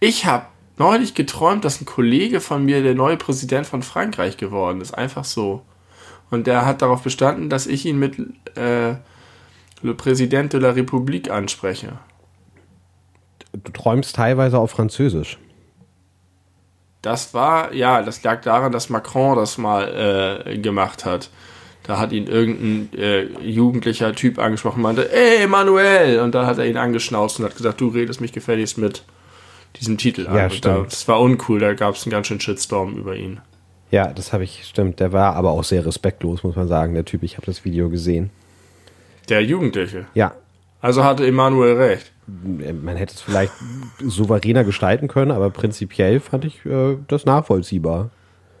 [0.00, 0.44] Ich habe
[0.76, 4.92] neulich geträumt, dass ein Kollege von mir der neue Präsident von Frankreich geworden ist.
[4.92, 5.62] Einfach so.
[6.30, 8.18] Und der hat darauf bestanden, dass ich ihn mit
[8.56, 8.94] äh,
[9.82, 11.98] Le Président de la République anspreche.
[13.52, 15.38] Du träumst teilweise auf Französisch.
[17.02, 21.30] Das war, ja, das lag daran, dass Macron das mal äh, gemacht hat.
[21.84, 26.18] Da hat ihn irgendein äh, jugendlicher Typ angesprochen und meinte, ey, Emmanuel!
[26.18, 29.04] Und da hat er ihn angeschnauzt und hat gesagt, du redest mich gefälligst mit
[29.78, 30.34] diesem Titel an.
[30.34, 30.92] Ja, und da, stimmt.
[30.92, 33.40] das war uncool, da gab es einen ganz schönen Shitstorm über ihn.
[33.90, 35.00] Ja, das habe ich, stimmt.
[35.00, 37.22] Der war aber auch sehr respektlos, muss man sagen, der Typ.
[37.22, 38.30] Ich habe das Video gesehen.
[39.28, 40.06] Der Jugendliche.
[40.14, 40.32] Ja,
[40.80, 42.12] Also hatte Emanuel recht.
[42.26, 43.52] man hätte es vielleicht
[44.00, 48.10] souveräner gestalten können, aber prinzipiell fand ich äh, das nachvollziehbar.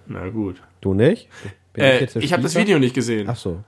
[0.06, 0.62] Na gut.
[0.80, 1.28] Du nicht?
[1.74, 2.54] Äh, der ich habe das?
[2.54, 3.28] Video nicht gesehen.
[3.28, 3.62] Ach so.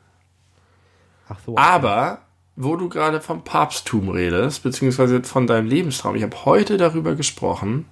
[1.28, 1.56] Ach so.
[1.56, 2.22] Aber,
[2.56, 7.84] wo du gerade vom Papsttum redest, beziehungsweise von deinem Lebenstraum, ich habe heute darüber gesprochen,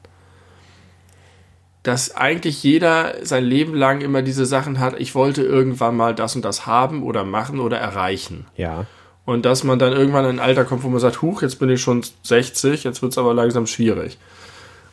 [1.86, 6.34] dass eigentlich jeder sein Leben lang immer diese Sachen hat, ich wollte irgendwann mal das
[6.34, 8.44] und das haben oder machen oder erreichen.
[8.56, 8.86] Ja.
[9.24, 11.68] Und dass man dann irgendwann in ein Alter kommt, wo man sagt, huch, jetzt bin
[11.70, 14.18] ich schon 60, jetzt wird es aber langsam schwierig.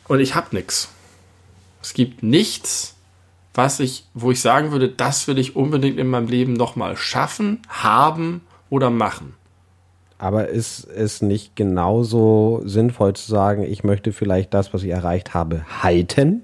[0.06, 0.88] Und ich habe nichts.
[1.82, 2.94] Es gibt nichts,
[3.54, 7.62] was ich, wo ich sagen würde, das will ich unbedingt in meinem Leben nochmal schaffen,
[7.68, 9.34] haben oder machen.
[10.18, 15.34] Aber ist es nicht genauso sinnvoll zu sagen, ich möchte vielleicht das, was ich erreicht
[15.34, 16.42] habe, halten?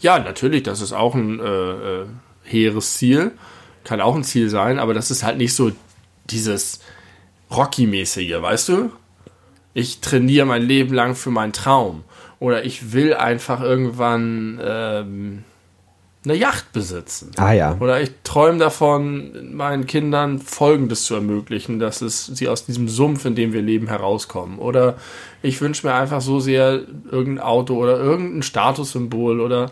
[0.00, 2.06] Ja, natürlich, das ist auch ein äh, äh,
[2.44, 3.32] hehres Ziel.
[3.84, 5.72] Kann auch ein Ziel sein, aber das ist halt nicht so
[6.30, 6.80] dieses
[7.50, 8.90] Rocky-mäßige, weißt du?
[9.74, 12.04] Ich trainiere mein Leben lang für meinen Traum.
[12.38, 15.44] Oder ich will einfach irgendwann ähm,
[16.26, 17.30] eine Yacht besitzen.
[17.36, 17.76] Ah ja.
[17.78, 23.24] Oder ich träume davon, meinen Kindern Folgendes zu ermöglichen, dass es sie aus diesem Sumpf,
[23.24, 24.58] in dem wir leben, herauskommen.
[24.58, 24.96] Oder
[25.42, 29.70] ich wünsche mir einfach so sehr irgendein Auto oder irgendein Statussymbol oder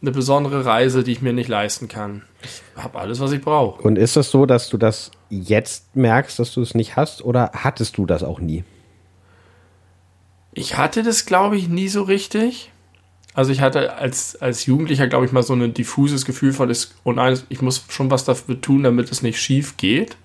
[0.00, 2.22] eine besondere Reise, die ich mir nicht leisten kann.
[2.42, 3.82] Ich habe alles, was ich brauche.
[3.82, 7.52] Und ist das so, dass du das jetzt merkst, dass du es nicht hast, oder
[7.54, 8.64] hattest du das auch nie?
[10.54, 12.71] Ich hatte das, glaube ich, nie so richtig.
[13.34, 16.70] Also ich hatte als, als Jugendlicher, glaube ich, mal so ein diffuses Gefühl von,
[17.04, 20.16] oh nein, ich muss schon was dafür tun, damit es nicht schief geht.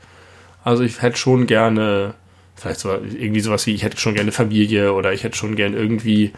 [0.63, 2.15] Also ich hätte schon gerne,
[2.55, 5.77] vielleicht so, irgendwie sowas wie, ich hätte schon gerne Familie oder ich hätte schon gerne
[5.77, 6.33] irgendwie,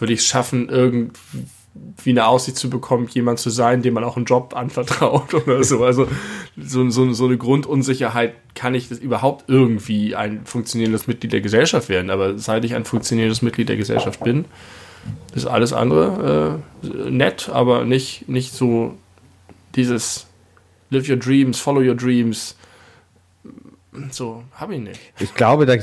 [0.00, 4.16] würde ich es schaffen, irgendwie eine Aussicht zu bekommen, jemand zu sein, dem man auch
[4.16, 5.84] einen Job anvertraut oder so.
[5.84, 6.08] Also
[6.56, 11.88] so, so, so eine Grundunsicherheit, kann ich das überhaupt irgendwie ein funktionierendes Mitglied der Gesellschaft
[11.88, 12.10] werden?
[12.10, 14.46] Aber seit ich ein funktionierendes Mitglied der Gesellschaft bin,
[15.34, 18.94] ist alles andere äh, nett, aber nicht, nicht so
[19.74, 20.26] dieses
[20.90, 22.56] Live your dreams, follow your dreams.
[24.10, 25.00] So, habe ich nicht.
[25.20, 25.82] Ich glaube, da äh,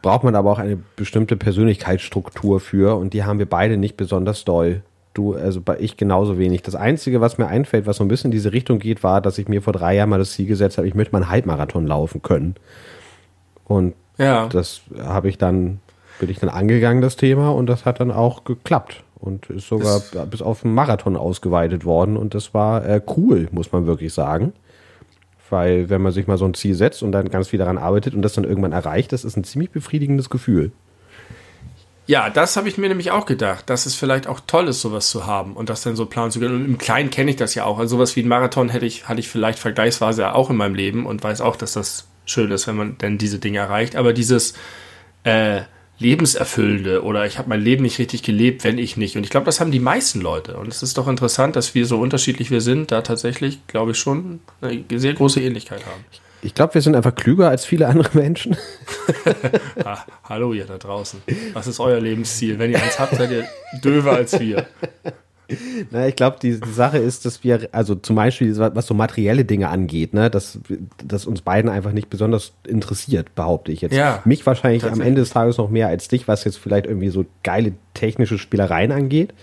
[0.00, 4.44] braucht man aber auch eine bestimmte Persönlichkeitsstruktur für und die haben wir beide nicht besonders
[4.44, 4.82] doll.
[5.14, 6.62] Du, also bei ich genauso wenig.
[6.62, 9.38] Das Einzige, was mir einfällt, was so ein bisschen in diese Richtung geht, war, dass
[9.38, 11.86] ich mir vor drei Jahren mal das Ziel gesetzt habe, ich möchte mal einen Halbmarathon
[11.86, 12.54] laufen können.
[13.64, 14.48] Und ja.
[14.48, 15.80] das habe ich dann
[16.22, 20.00] bin ich dann angegangen, das Thema, und das hat dann auch geklappt und ist sogar
[20.12, 24.14] das bis auf einen Marathon ausgeweitet worden und das war äh, cool, muss man wirklich
[24.14, 24.52] sagen.
[25.50, 28.14] Weil wenn man sich mal so ein Ziel setzt und dann ganz viel daran arbeitet
[28.14, 30.70] und das dann irgendwann erreicht, das ist ein ziemlich befriedigendes Gefühl.
[32.06, 35.10] Ja, das habe ich mir nämlich auch gedacht, dass es vielleicht auch toll ist, sowas
[35.10, 36.54] zu haben und das dann so planen zu können.
[36.54, 37.80] Und im Kleinen kenne ich das ja auch.
[37.80, 41.04] Also sowas wie ein Marathon hätte ich, hatte ich vielleicht vergleichsweise auch in meinem Leben
[41.04, 43.96] und weiß auch, dass das schön ist, wenn man denn diese Dinge erreicht.
[43.96, 44.54] Aber dieses,
[45.24, 45.62] äh,
[46.02, 49.16] lebenserfüllende oder ich habe mein Leben nicht richtig gelebt, wenn ich nicht.
[49.16, 50.56] Und ich glaube, das haben die meisten Leute.
[50.56, 53.98] Und es ist doch interessant, dass wir so unterschiedlich wir sind, da tatsächlich, glaube ich,
[53.98, 56.04] schon eine sehr große Ähnlichkeit haben.
[56.44, 58.56] Ich glaube, wir sind einfach klüger als viele andere Menschen.
[59.84, 61.22] ah, hallo ihr da draußen.
[61.52, 62.58] Was ist euer Lebensziel?
[62.58, 63.46] Wenn ihr eins habt, seid ihr
[63.82, 64.66] döver als wir.
[65.90, 69.44] Na, ich glaube, die, die, Sache ist, dass wir, also zum Beispiel, was so materielle
[69.44, 70.58] Dinge angeht, ne, dass,
[71.04, 73.94] dass uns beiden einfach nicht besonders interessiert, behaupte ich jetzt.
[73.94, 77.10] Ja, Mich wahrscheinlich am Ende des Tages noch mehr als dich, was jetzt vielleicht irgendwie
[77.10, 79.34] so geile technische Spielereien angeht.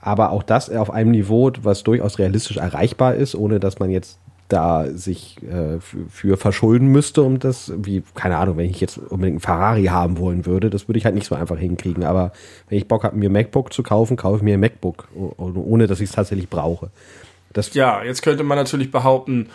[0.00, 4.18] Aber auch das auf einem Niveau, was durchaus realistisch erreichbar ist, ohne dass man jetzt
[4.48, 9.34] da sich äh, für verschulden müsste, um das, wie, keine Ahnung, wenn ich jetzt unbedingt
[9.34, 12.04] einen Ferrari haben wollen würde, das würde ich halt nicht so einfach hinkriegen.
[12.04, 12.32] Aber
[12.68, 15.86] wenn ich Bock habe, mir ein MacBook zu kaufen, kaufe ich mir ein MacBook, ohne
[15.86, 16.90] dass ich es tatsächlich brauche.
[17.52, 19.48] Das ja, jetzt könnte man natürlich behaupten,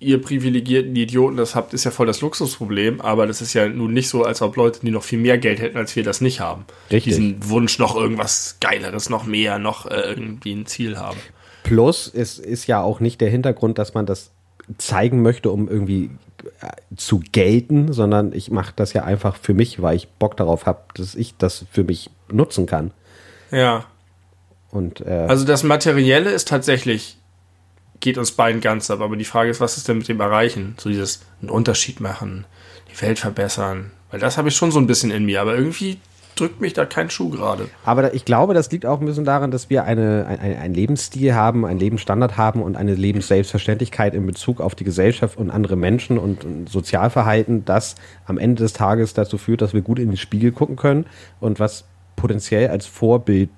[0.00, 3.92] ihr privilegierten Idioten, das habt, ist ja voll das Luxusproblem, aber das ist ja nun
[3.92, 6.40] nicht so, als ob Leute, die noch viel mehr Geld hätten, als wir das nicht
[6.40, 6.64] haben.
[6.90, 7.14] Richtig.
[7.14, 11.18] Diesen Wunsch, noch irgendwas Geileres, noch mehr, noch äh, irgendwie ein Ziel haben.
[11.64, 14.30] Plus, es ist ja auch nicht der Hintergrund, dass man das
[14.78, 16.10] zeigen möchte, um irgendwie
[16.60, 20.66] äh, zu gelten, sondern ich mache das ja einfach für mich, weil ich Bock darauf
[20.66, 22.92] habe, dass ich das für mich nutzen kann.
[23.50, 23.86] Ja.
[24.70, 27.18] Und, äh, also das Materielle ist tatsächlich,
[28.00, 30.74] geht uns beiden ganz ab, aber die Frage ist, was ist denn mit dem Erreichen?
[30.78, 32.44] So dieses einen Unterschied machen,
[32.92, 33.90] die Welt verbessern.
[34.10, 35.98] Weil das habe ich schon so ein bisschen in mir, aber irgendwie
[36.34, 37.68] drückt mich da kein Schuh gerade.
[37.84, 41.34] Aber ich glaube, das liegt auch ein bisschen daran, dass wir eine, ein, ein Lebensstil
[41.34, 46.18] haben, einen Lebensstandard haben und eine Lebensselbstverständlichkeit in Bezug auf die Gesellschaft und andere Menschen
[46.18, 47.94] und, und Sozialverhalten, das
[48.26, 51.06] am Ende des Tages dazu führt, dass wir gut in den Spiegel gucken können
[51.40, 51.84] und was
[52.16, 53.50] potenziell als Vorbild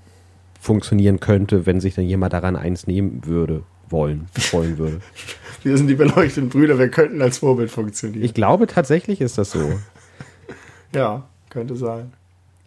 [0.61, 5.01] funktionieren könnte, wenn sich dann jemand daran eins nehmen würde, wollen, wollen würde.
[5.63, 8.23] Wir sind die beleuchteten Brüder, wir könnten als Vorbild funktionieren.
[8.23, 9.81] Ich glaube tatsächlich ist das so.
[10.95, 12.13] ja, könnte sein.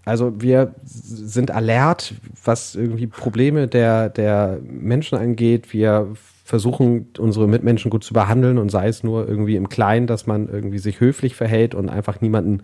[0.10, 5.72] Also wir sind alert, was irgendwie Probleme der, der Menschen angeht.
[5.72, 6.08] Wir
[6.44, 10.50] versuchen, unsere Mitmenschen gut zu behandeln und sei es nur irgendwie im Kleinen, dass man
[10.50, 12.64] irgendwie sich höflich verhält und einfach niemanden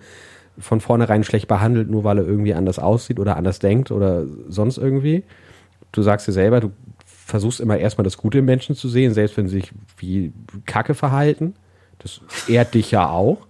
[0.57, 4.79] von vornherein schlecht behandelt, nur weil er irgendwie anders aussieht oder anders denkt oder sonst
[4.79, 5.23] irgendwie.
[5.91, 6.71] Du sagst dir selber, du
[7.05, 10.33] versuchst immer erstmal das Gute im Menschen zu sehen, selbst wenn sie sich wie
[10.65, 11.53] Kacke verhalten.
[11.99, 13.45] Das ehrt dich ja auch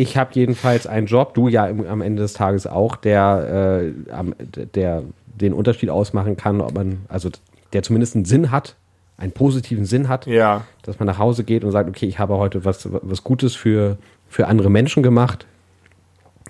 [0.00, 4.64] ich habe jedenfalls einen Job, du ja im, am Ende des Tages auch, der, äh,
[4.74, 7.30] der den Unterschied ausmachen kann, ob man, also
[7.72, 8.76] der zumindest einen Sinn hat,
[9.16, 10.64] einen positiven Sinn hat, Ja.
[10.82, 13.98] dass man nach Hause geht und sagt, okay, ich habe heute was, was Gutes für,
[14.28, 15.46] für andere Menschen gemacht.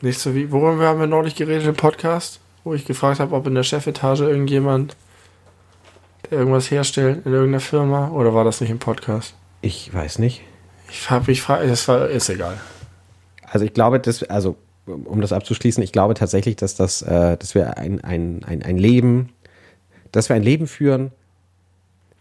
[0.02, 2.40] Nicht so wie, worüber haben wir neulich geredet im Podcast?
[2.64, 4.96] Wo ich gefragt habe, ob in der Chefetage irgendjemand
[6.30, 9.34] der irgendwas herstellt in irgendeiner Firma oder war das nicht im Podcast?
[9.62, 10.42] Ich weiß nicht.
[10.90, 12.58] Ich habe mich frage, das war ist egal.
[13.50, 14.56] Also ich glaube, dass, also
[14.86, 18.78] um das abzuschließen, ich glaube tatsächlich, dass das, äh, dass wir ein, ein, ein, ein
[18.78, 19.30] Leben,
[20.12, 21.12] dass wir ein Leben führen,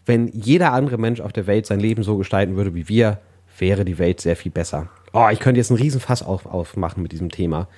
[0.06, 3.20] wenn jeder andere Mensch auf der Welt sein Leben so gestalten würde wie wir,
[3.58, 4.88] wäre die Welt sehr viel besser.
[5.12, 7.68] Oh, ich könnte jetzt einen Riesenfass auf, aufmachen mit diesem Thema,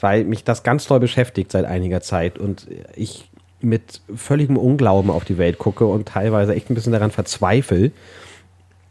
[0.00, 2.66] weil mich das ganz toll beschäftigt seit einiger Zeit und
[2.96, 7.92] ich mit völligem Unglauben auf die Welt gucke und teilweise echt ein bisschen daran verzweifle,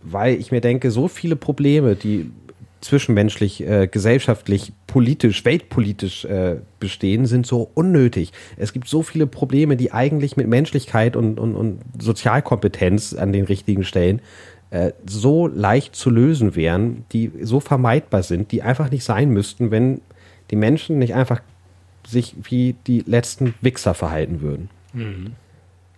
[0.02, 2.32] weil ich mir denke, so viele Probleme, die
[2.82, 8.32] zwischenmenschlich, äh, gesellschaftlich, politisch, weltpolitisch äh, bestehen, sind so unnötig.
[8.58, 13.46] Es gibt so viele Probleme, die eigentlich mit Menschlichkeit und, und, und Sozialkompetenz an den
[13.46, 14.22] richtigen Stellen
[14.72, 19.70] äh, so leicht zu lösen wären, die so vermeidbar sind, die einfach nicht sein müssten,
[19.70, 20.02] wenn
[20.50, 21.42] die Menschen nicht einfach
[22.08, 24.70] sich wie die letzten Wichser verhalten würden.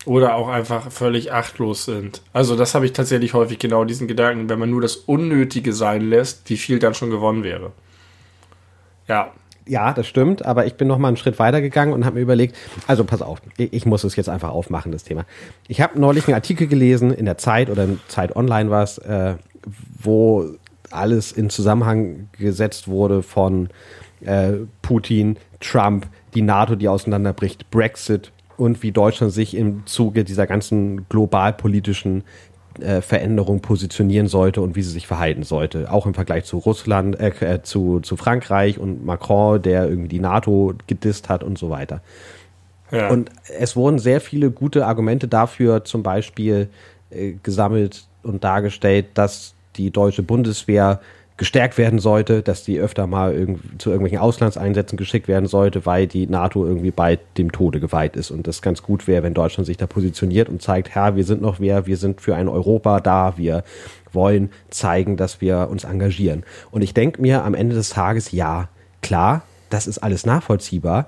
[0.06, 2.22] Oder auch einfach völlig achtlos sind.
[2.34, 6.02] Also das habe ich tatsächlich häufig genau diesen Gedanken, wenn man nur das Unnötige sein
[6.02, 7.72] lässt, wie viel dann schon gewonnen wäre.
[9.08, 9.32] Ja,
[9.66, 12.22] Ja, das stimmt, aber ich bin noch mal einen Schritt weiter gegangen und habe mir
[12.22, 15.26] überlegt, also pass auf, ich, muss es jetzt einfach aufmachen, das Thema.
[15.70, 18.98] Ich habe neulich einen Artikel gelesen in der Zeit oder in Zeit Online war es,
[18.98, 19.36] äh,
[20.02, 20.50] wo
[20.92, 23.70] alles in Zusammenhang gesetzt wurde von
[24.26, 30.48] äh, Putin, Trump, die NATO, die auseinanderbricht, Brexit und wie Deutschland sich im Zuge dieser
[30.48, 32.24] ganzen globalpolitischen
[32.80, 35.92] äh, Veränderung positionieren sollte und wie sie sich verhalten sollte.
[35.92, 40.20] Auch im Vergleich zu Russland, äh, äh, zu, zu Frankreich und Macron, der irgendwie die
[40.20, 42.02] NATO gedisst hat und so weiter.
[42.92, 43.10] ja.
[43.10, 46.70] Und es wurden sehr viele gute Argumente dafür zum Beispiel
[47.12, 51.00] äh, gesammelt und dargestellt, dass die deutsche Bundeswehr
[51.38, 53.34] gestärkt werden sollte, dass die öfter mal
[53.80, 58.30] zu irgendwelchen Auslandseinsätzen geschickt werden sollte, weil die NATO irgendwie bald dem Tode geweiht ist
[58.30, 61.42] und das ganz gut wäre, wenn Deutschland sich da positioniert und zeigt, Herr, wir sind
[61.42, 63.64] noch wer, wir sind für ein Europa da, wir
[64.12, 66.44] wollen zeigen, dass wir uns engagieren.
[66.70, 68.70] Und ich denke mir am Ende des Tages, ja,
[69.02, 69.42] klar,
[69.72, 71.08] das ist alles nachvollziehbar,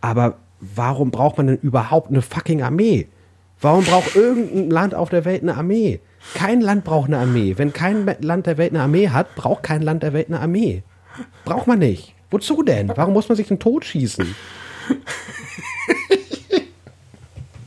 [0.00, 3.08] aber warum braucht man denn überhaupt eine fucking Armee?
[3.60, 5.98] Warum braucht irgendein Land auf der Welt eine Armee?
[6.34, 7.54] Kein Land braucht eine Armee.
[7.56, 10.82] Wenn kein Land der Welt eine Armee hat, braucht kein Land der Welt eine Armee.
[11.44, 12.14] Braucht man nicht.
[12.30, 12.92] Wozu denn?
[12.94, 14.34] Warum muss man sich den Tod schießen?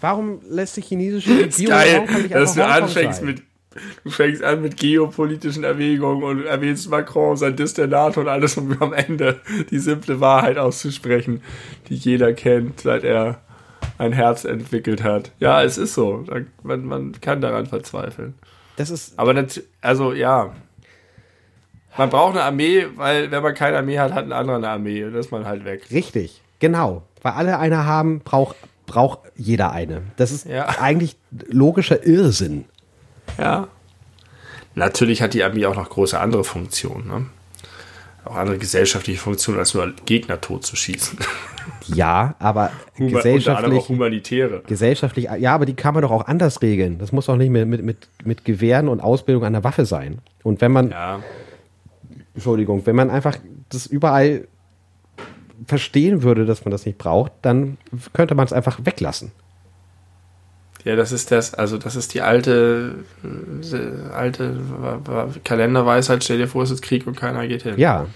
[0.01, 3.25] Warum lässt sich chinesische ist Regierung geil, warum kann nicht dass du anfängst sein?
[3.27, 3.43] mit
[4.03, 7.55] du fängst an mit geopolitischen Erwägungen und erwähnst Macron, sein
[7.87, 11.41] NATO und alles, um am Ende die simple Wahrheit auszusprechen,
[11.87, 13.41] die jeder kennt, seit er
[14.01, 15.31] ein Herz entwickelt hat.
[15.39, 16.25] Ja, es ist so.
[16.63, 18.33] Man, man kann daran verzweifeln.
[18.77, 20.53] Das ist Aber nat- also ja.
[21.97, 25.03] Man braucht eine Armee, weil wenn man keine Armee hat, hat ein anderer eine Armee
[25.03, 25.83] und dann ist man halt weg.
[25.91, 27.03] Richtig, genau.
[27.21, 28.55] Weil alle eine haben, braucht
[28.87, 30.01] braucht jeder eine.
[30.17, 30.67] Das ist Ja.
[30.79, 31.15] eigentlich
[31.47, 32.65] logischer Irrsinn.
[33.37, 33.67] Ja.
[34.75, 37.07] Natürlich hat die Armee auch noch große andere Funktionen.
[37.07, 37.25] Ne?
[38.25, 41.19] Auch andere gesellschaftliche Funktionen, als nur Gegner totzuschießen.
[41.95, 44.63] Ja, aber Huma- gesellschaftlich, auch humanitäre.
[44.67, 46.97] gesellschaftlich, ja, aber die kann man doch auch anders regeln.
[46.99, 50.19] Das muss doch nicht mehr mit, mit, mit Gewehren und Ausbildung an der Waffe sein.
[50.43, 51.19] Und wenn man, Ja.
[52.33, 53.37] Entschuldigung, wenn man einfach
[53.69, 54.47] das überall
[55.67, 57.77] verstehen würde, dass man das nicht braucht, dann
[58.13, 59.31] könnte man es einfach weglassen.
[60.83, 64.57] ja, das ist das, also das ist die alte, äh, alte
[65.43, 67.75] Kalenderweisheit, stell dir vor, es ist Krieg und keiner geht hin.
[67.77, 68.07] Ja,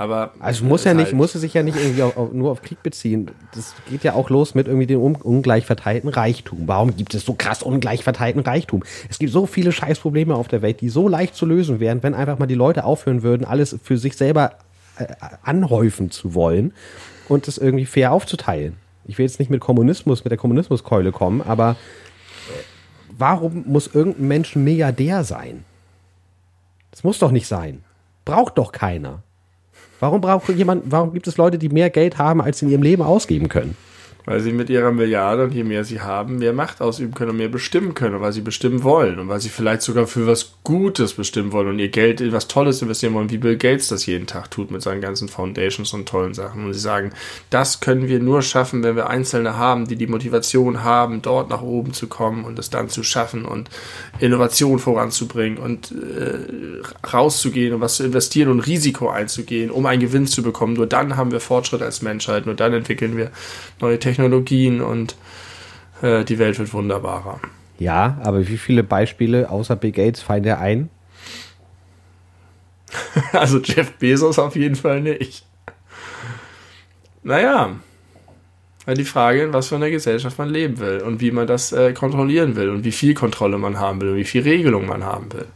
[0.00, 2.50] Aber also muss ja nicht, halt- muss es sich ja nicht irgendwie auf, auf, nur
[2.52, 3.30] auf Krieg beziehen.
[3.54, 6.62] Das geht ja auch los mit irgendwie dem un ungleich verteilten Reichtum.
[6.64, 8.82] Warum gibt es so krass ungleich verteilten Reichtum?
[9.10, 12.14] Es gibt so viele Scheißprobleme auf der Welt, die so leicht zu lösen wären, wenn
[12.14, 14.52] einfach mal die Leute aufhören würden, alles für sich selber
[14.96, 15.04] äh,
[15.42, 16.72] anhäufen zu wollen
[17.28, 18.76] und es irgendwie fair aufzuteilen.
[19.04, 22.52] Ich will jetzt nicht mit Kommunismus, mit der Kommunismuskeule kommen, aber äh,
[23.18, 25.62] warum muss irgendein Mensch Milliardär sein?
[26.90, 27.84] Das muss doch nicht sein.
[28.24, 29.22] Braucht doch keiner.
[30.00, 32.82] Warum braucht jemand, warum gibt es Leute, die mehr Geld haben, als sie in ihrem
[32.82, 33.76] Leben ausgeben können?
[34.26, 37.36] Weil sie mit ihrer Milliarde und je mehr sie haben, mehr Macht ausüben können und
[37.38, 41.14] mehr bestimmen können, weil sie bestimmen wollen und weil sie vielleicht sogar für was Gutes
[41.14, 44.26] bestimmen wollen und ihr Geld in was Tolles investieren wollen, wie Bill Gates das jeden
[44.26, 46.64] Tag tut mit seinen ganzen Foundations und tollen Sachen.
[46.64, 47.12] Und sie sagen,
[47.48, 51.62] das können wir nur schaffen, wenn wir Einzelne haben, die die Motivation haben, dort nach
[51.62, 53.70] oben zu kommen und es dann zu schaffen und
[54.18, 60.26] Innovation voranzubringen und äh, rauszugehen und was zu investieren und Risiko einzugehen, um einen Gewinn
[60.26, 60.74] zu bekommen.
[60.74, 63.30] Nur dann haben wir Fortschritt als Menschheit, nur dann entwickeln wir
[63.80, 65.16] neue Technologien und
[66.02, 67.40] äh, die Welt wird wunderbarer.
[67.78, 70.90] Ja, aber wie viele Beispiele außer Bill Gates fallen dir ein?
[73.32, 75.44] also Jeff Bezos auf jeden Fall nicht.
[77.22, 77.76] Naja,
[78.86, 81.92] die Frage, in was für einer Gesellschaft man leben will und wie man das äh,
[81.92, 85.32] kontrollieren will und wie viel Kontrolle man haben will und wie viel Regelung man haben
[85.32, 85.46] will.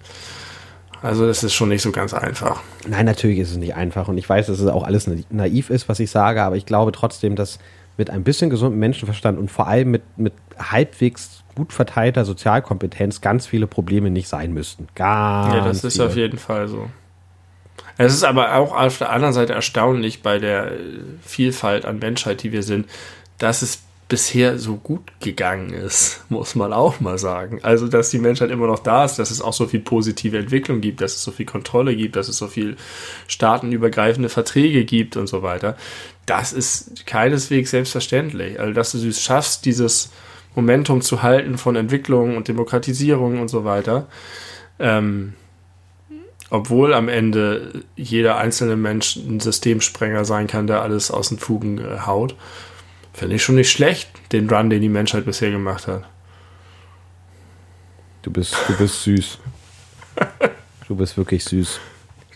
[1.03, 2.63] Also das ist schon nicht so ganz einfach.
[2.89, 5.89] Nein, natürlich ist es nicht einfach und ich weiß, dass es auch alles naiv ist,
[5.89, 7.59] was ich sage, aber ich glaube trotzdem, dass
[7.97, 13.47] mit ein bisschen gesundem Menschenverstand und vor allem mit, mit halbwegs gut verteilter Sozialkompetenz ganz
[13.47, 14.89] viele Probleme nicht sein müssten.
[14.95, 16.07] Ganz ja, das ist viele.
[16.07, 16.89] auf jeden Fall so.
[17.97, 20.73] Es ist aber auch auf der anderen Seite erstaunlich bei der
[21.23, 22.87] Vielfalt an Menschheit, die wir sind,
[23.39, 27.61] dass es bisher so gut gegangen ist, muss man auch mal sagen.
[27.63, 30.81] Also, dass die Menschheit immer noch da ist, dass es auch so viel positive Entwicklung
[30.81, 32.77] gibt, dass es so viel Kontrolle gibt, dass es so viel
[33.29, 35.77] staatenübergreifende Verträge gibt und so weiter.
[36.27, 38.59] Das ist keineswegs selbstverständlich.
[38.59, 40.11] Also, dass du es schaffst, dieses
[40.55, 44.07] Momentum zu halten von Entwicklung und Demokratisierung und so weiter.
[44.79, 45.35] Ähm,
[46.51, 51.79] obwohl am Ende jeder einzelne Mensch ein Systemsprenger sein kann, der alles aus den Fugen
[51.79, 52.37] äh, haut.
[53.13, 56.05] Finde ich schon nicht schlecht, den Run, den die Menschheit bisher gemacht hat.
[58.23, 59.39] Du bist, du bist süß.
[60.89, 61.81] du bist wirklich süß.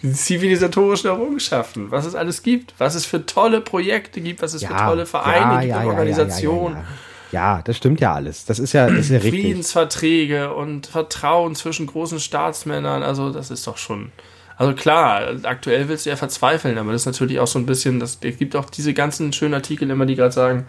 [0.02, 4.68] Zivilisatorischen Errungenschaften, was es alles gibt, was es für tolle Projekte gibt, was es ja,
[4.68, 6.76] für tolle Vereine ja, gibt ja, und Organisationen.
[6.76, 6.84] Ja,
[7.30, 8.44] ja, das stimmt ja alles.
[8.44, 9.42] Das ist ja, das ist ja richtig.
[9.42, 14.12] Friedensverträge und Vertrauen zwischen großen Staatsmännern, also das ist doch schon.
[14.56, 18.00] Also klar, aktuell willst du ja verzweifeln, aber das ist natürlich auch so ein bisschen,
[18.00, 20.66] das, es gibt auch diese ganzen schönen Artikel immer, die gerade sagen,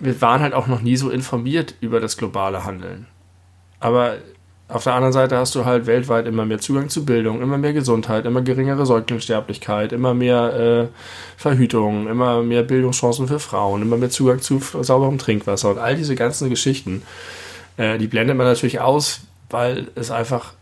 [0.00, 3.06] wir waren halt auch noch nie so informiert über das globale Handeln.
[3.78, 4.16] Aber
[4.72, 7.74] auf der anderen Seite hast du halt weltweit immer mehr Zugang zu Bildung, immer mehr
[7.74, 14.08] Gesundheit, immer geringere Säuglingssterblichkeit, immer mehr äh, Verhütung, immer mehr Bildungschancen für Frauen, immer mehr
[14.08, 17.02] Zugang zu sauberem Trinkwasser und all diese ganzen Geschichten.
[17.76, 20.54] Äh, die blendet man natürlich aus, weil es einfach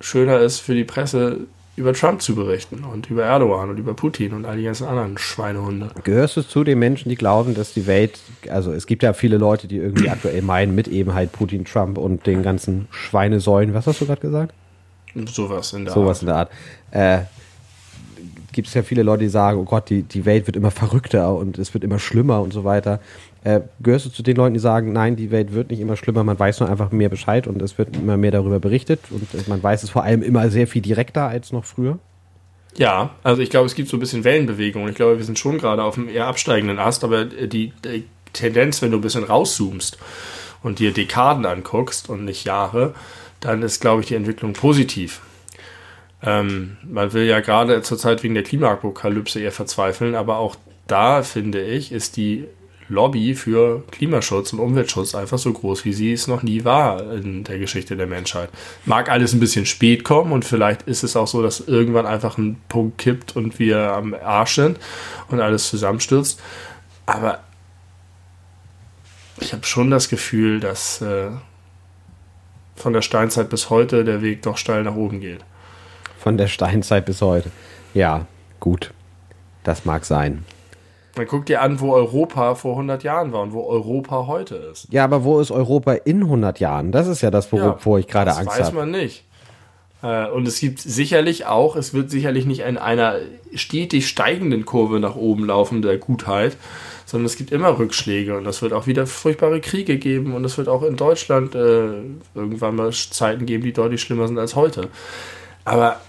[0.00, 1.38] schöner ist für die Presse,
[1.74, 5.16] über Trump zu berichten und über Erdogan und über Putin und all die ganzen anderen
[5.16, 5.90] Schweinehunde.
[6.04, 9.38] Gehörst du zu den Menschen, die glauben, dass die Welt, also es gibt ja viele
[9.38, 13.86] Leute, die irgendwie aktuell meinen, mit eben halt Putin, Trump und den ganzen Schweinesäulen, was
[13.86, 14.54] hast du gerade gesagt?
[15.26, 16.22] Sowas in der Sowas Art.
[16.22, 17.22] in der Art.
[17.22, 17.26] Äh,
[18.52, 21.34] gibt es ja viele Leute, die sagen, oh Gott, die, die Welt wird immer verrückter
[21.34, 23.00] und es wird immer schlimmer und so weiter.
[23.44, 26.22] Äh, gehörst du zu den Leuten, die sagen, nein, die Welt wird nicht immer schlimmer,
[26.22, 29.60] man weiß nur einfach mehr Bescheid und es wird immer mehr darüber berichtet und man
[29.60, 31.98] weiß es vor allem immer sehr viel direkter als noch früher?
[32.76, 34.88] Ja, also ich glaube, es gibt so ein bisschen Wellenbewegung.
[34.88, 38.80] Ich glaube, wir sind schon gerade auf einem eher absteigenden Ast, aber die, die Tendenz,
[38.80, 39.98] wenn du ein bisschen rauszoomst
[40.62, 42.94] und dir Dekaden anguckst und nicht Jahre,
[43.40, 45.20] dann ist, glaube ich, die Entwicklung positiv.
[46.22, 50.54] Ähm, man will ja gerade zurzeit wegen der Klimaapokalypse eher verzweifeln, aber auch
[50.86, 52.46] da, finde ich, ist die
[52.92, 57.42] Lobby für Klimaschutz und Umweltschutz einfach so groß, wie sie es noch nie war in
[57.44, 58.50] der Geschichte der Menschheit.
[58.84, 62.38] Mag alles ein bisschen spät kommen und vielleicht ist es auch so, dass irgendwann einfach
[62.38, 64.78] ein Punkt kippt und wir am Arsch sind
[65.28, 66.40] und alles zusammenstürzt.
[67.06, 67.40] Aber
[69.40, 71.30] ich habe schon das Gefühl, dass äh,
[72.76, 75.40] von der Steinzeit bis heute der Weg doch steil nach oben geht.
[76.18, 77.50] Von der Steinzeit bis heute.
[77.94, 78.26] Ja,
[78.60, 78.92] gut.
[79.64, 80.44] Das mag sein.
[81.16, 84.88] Man guckt dir an, wo Europa vor 100 Jahren war und wo Europa heute ist.
[84.90, 86.90] Ja, aber wo ist Europa in 100 Jahren?
[86.90, 88.58] Das ist ja das, wovor ja, ich gerade Angst habe.
[88.58, 89.24] Das weiß man nicht.
[90.02, 93.16] Äh, und es gibt sicherlich auch, es wird sicherlich nicht in einer
[93.54, 96.56] stetig steigenden Kurve nach oben laufen der Gutheit,
[97.06, 100.58] sondern es gibt immer Rückschläge und es wird auch wieder furchtbare Kriege geben und es
[100.58, 101.88] wird auch in Deutschland äh,
[102.34, 104.88] irgendwann mal Zeiten geben, die deutlich schlimmer sind als heute.
[105.64, 106.00] Aber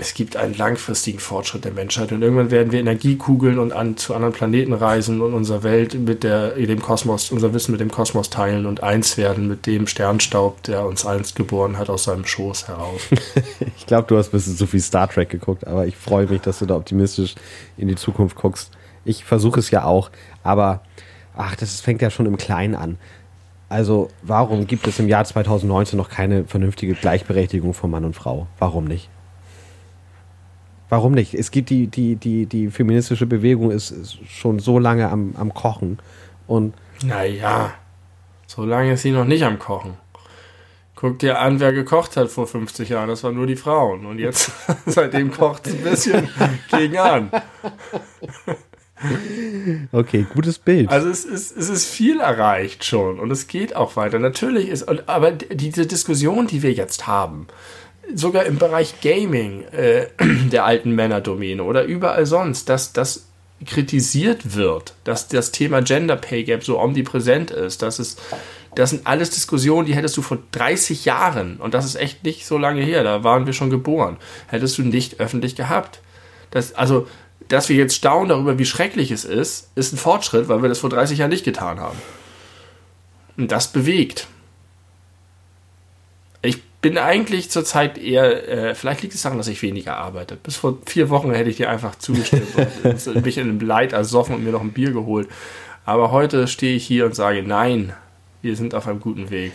[0.00, 4.14] es gibt einen langfristigen Fortschritt der Menschheit und irgendwann werden wir Energiekugeln und an, zu
[4.14, 8.30] anderen Planeten reisen und unsere Welt mit der, dem Kosmos, unser Wissen mit dem Kosmos
[8.30, 12.68] teilen und eins werden mit dem Sternstaub, der uns einst geboren hat, aus seinem Schoß
[12.68, 13.00] heraus.
[13.76, 16.42] ich glaube, du hast ein bisschen zu viel Star Trek geguckt, aber ich freue mich,
[16.42, 17.34] dass du da optimistisch
[17.76, 18.70] in die Zukunft guckst.
[19.04, 20.12] Ich versuche es ja auch,
[20.44, 20.82] aber
[21.36, 22.98] ach, das fängt ja schon im Kleinen an.
[23.68, 28.46] Also, warum gibt es im Jahr 2019 noch keine vernünftige Gleichberechtigung von Mann und Frau?
[28.60, 29.10] Warum nicht?
[30.88, 31.34] Warum nicht?
[31.34, 35.52] Es gibt die, die, die, die feministische Bewegung ist, ist schon so lange am, am
[35.52, 35.98] Kochen.
[36.46, 36.74] Und
[37.04, 37.74] naja,
[38.46, 39.94] so lange ist sie noch nicht am Kochen.
[40.94, 43.08] Guck dir an, wer gekocht hat vor 50 Jahren.
[43.08, 44.04] Das waren nur die Frauen.
[44.06, 44.50] Und jetzt,
[44.86, 46.28] seitdem kocht es ein bisschen
[46.70, 47.30] gegen an.
[49.92, 50.90] Okay, gutes Bild.
[50.90, 54.18] Also es ist, es ist viel erreicht schon und es geht auch weiter.
[54.18, 57.46] Natürlich ist, aber diese Diskussion, die wir jetzt haben,
[58.14, 60.06] sogar im Bereich Gaming äh,
[60.52, 63.26] der alten Männerdomäne oder überall sonst, dass, dass
[63.66, 68.16] kritisiert wird, dass das Thema Gender Pay Gap so omnipräsent ist, dass es
[68.74, 72.46] das sind alles Diskussionen, die hättest du vor 30 Jahren, und das ist echt nicht
[72.46, 76.00] so lange her, da waren wir schon geboren, hättest du nicht öffentlich gehabt.
[76.52, 77.08] Das, also,
[77.48, 80.78] dass wir jetzt staunen darüber, wie schrecklich es ist, ist ein Fortschritt, weil wir das
[80.78, 81.98] vor 30 Jahren nicht getan haben.
[83.36, 84.28] Und das bewegt.
[86.80, 90.36] Bin eigentlich zurzeit eher, äh, vielleicht liegt es daran, dass ich weniger arbeite.
[90.36, 92.46] Bis vor vier Wochen hätte ich dir einfach zugestimmt
[92.84, 95.28] und mich in einem Leid ersoffen und mir noch ein Bier geholt.
[95.84, 97.94] Aber heute stehe ich hier und sage, nein,
[98.42, 99.52] wir sind auf einem guten Weg.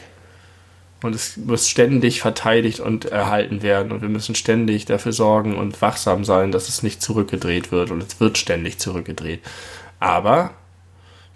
[1.02, 3.92] Und es muss ständig verteidigt und erhalten werden.
[3.92, 7.92] Und wir müssen ständig dafür sorgen und wachsam sein, dass es nicht zurückgedreht wird.
[7.92, 9.42] Und es wird ständig zurückgedreht.
[10.00, 10.52] Aber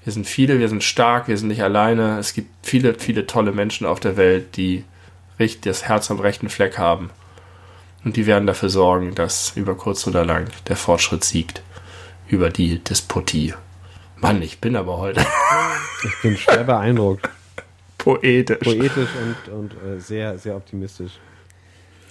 [0.03, 2.17] wir sind viele, wir sind stark, wir sind nicht alleine.
[2.17, 4.85] Es gibt viele, viele tolle Menschen auf der Welt, die
[5.39, 7.09] richtig das Herz am rechten Fleck haben.
[8.03, 11.61] Und die werden dafür sorgen, dass über kurz oder lang der Fortschritt siegt
[12.29, 13.53] über die Despotie.
[14.17, 15.25] Mann, ich bin aber heute.
[16.03, 17.29] Ich bin schwer beeindruckt.
[17.97, 18.59] Poetisch.
[18.59, 21.13] Poetisch und, und äh, sehr, sehr optimistisch.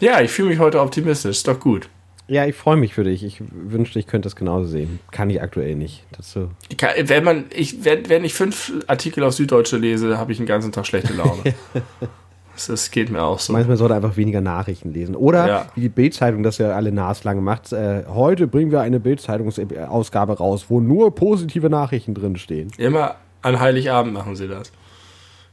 [0.00, 1.38] Ja, ich fühle mich heute optimistisch.
[1.38, 1.88] Ist doch gut.
[2.28, 3.22] Ja, ich freue mich für dich.
[3.22, 4.98] Ich wünschte, ich könnte das genauso sehen.
[5.12, 6.04] Kann ich aktuell nicht.
[6.16, 6.50] Das so.
[6.98, 10.72] Wenn, man, ich, wenn, wenn ich fünf Artikel auf Süddeutsche lese, habe ich den ganzen
[10.72, 11.54] Tag schlechte Laune.
[12.66, 13.52] das, geht mir auch so.
[13.52, 15.14] Meinst man sollte einfach weniger Nachrichten lesen.
[15.14, 15.66] Oder ja.
[15.74, 17.72] wie die Bildzeitung das ja alle naslang macht.
[17.72, 22.70] Äh, heute bringen wir eine Bildzeitungsausgabe raus, wo nur positive Nachrichten drinstehen.
[22.78, 24.72] Immer an Heiligabend machen sie das.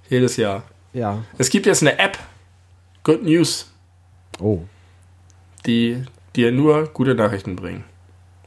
[0.10, 0.64] Jedes Jahr.
[0.94, 1.20] Ja.
[1.38, 2.18] Es gibt jetzt eine App,
[3.04, 3.72] Good News.
[4.40, 4.60] Oh.
[5.66, 6.04] Die
[6.36, 7.84] dir nur gute Nachrichten bringen.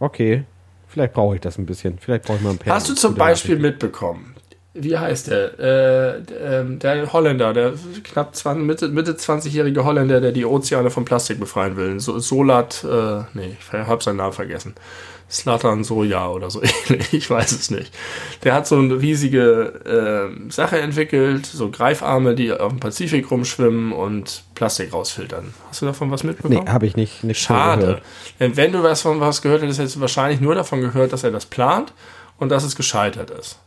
[0.00, 0.44] Okay.
[0.88, 1.98] Vielleicht brauche ich das ein bisschen.
[1.98, 2.74] Vielleicht brauche ich mal ein paar.
[2.74, 4.35] Hast du zum Beispiel mitbekommen?
[4.78, 5.58] Wie heißt der?
[5.58, 7.72] Äh, ähm, der Holländer, der
[8.04, 11.98] knapp 20, Mitte, Mitte 20-jährige Holländer, der die Ozeane von Plastik befreien will.
[12.00, 14.74] So, Solat, äh, nee, ich habe seinen Namen vergessen.
[15.28, 17.92] Slatan Soja oder so ähnlich, ich weiß es nicht.
[18.44, 23.92] Der hat so eine riesige äh, Sache entwickelt, so Greifarme, die auf dem Pazifik rumschwimmen
[23.92, 25.52] und Plastik rausfiltern.
[25.68, 26.62] Hast du davon was mitbekommen?
[26.64, 27.24] Nee, habe ich nicht.
[27.24, 28.00] nicht Schade.
[28.38, 31.24] Denn wenn du was von was gehört hättest, hättest du wahrscheinlich nur davon gehört, dass
[31.24, 31.92] er das plant
[32.38, 33.58] und dass es gescheitert ist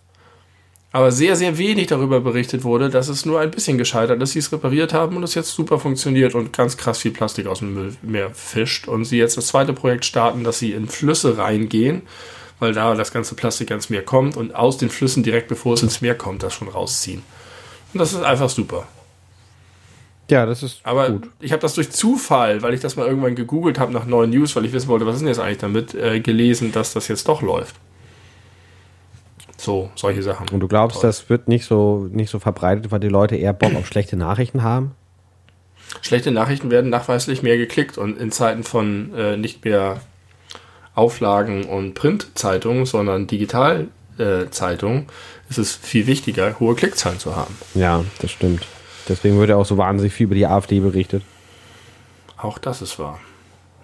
[0.91, 4.39] aber sehr, sehr wenig darüber berichtet wurde, dass es nur ein bisschen gescheitert ist, sie
[4.39, 7.95] es repariert haben und es jetzt super funktioniert und ganz krass viel Plastik aus dem
[8.01, 12.01] Meer fischt und sie jetzt das zweite Projekt starten, dass sie in Flüsse reingehen,
[12.57, 15.83] weil da das ganze Plastik ans Meer kommt und aus den Flüssen direkt bevor es
[15.83, 17.21] ins Meer kommt, das schon rausziehen.
[17.93, 18.87] Und das ist einfach super.
[20.29, 21.29] Ja, das ist Aber gut.
[21.39, 24.55] ich habe das durch Zufall, weil ich das mal irgendwann gegoogelt habe nach neuen News,
[24.55, 27.27] weil ich wissen wollte, was ist denn jetzt eigentlich damit, äh, gelesen, dass das jetzt
[27.27, 27.75] doch läuft.
[29.60, 30.47] So, solche Sachen.
[30.49, 31.10] Und du glaubst, Toll.
[31.10, 34.64] das wird nicht so, nicht so verbreitet, weil die Leute eher Bock auf schlechte Nachrichten
[34.64, 34.95] haben?
[36.01, 39.99] Schlechte Nachrichten werden nachweislich mehr geklickt und in Zeiten von äh, nicht mehr
[40.95, 47.55] Auflagen und Printzeitungen, sondern Digitalzeitungen, äh, ist es viel wichtiger, hohe Klickzahlen zu haben.
[47.74, 48.66] Ja, das stimmt.
[49.10, 51.24] Deswegen wird ja auch so wahnsinnig viel über die AfD berichtet.
[52.38, 53.20] Auch das ist wahr.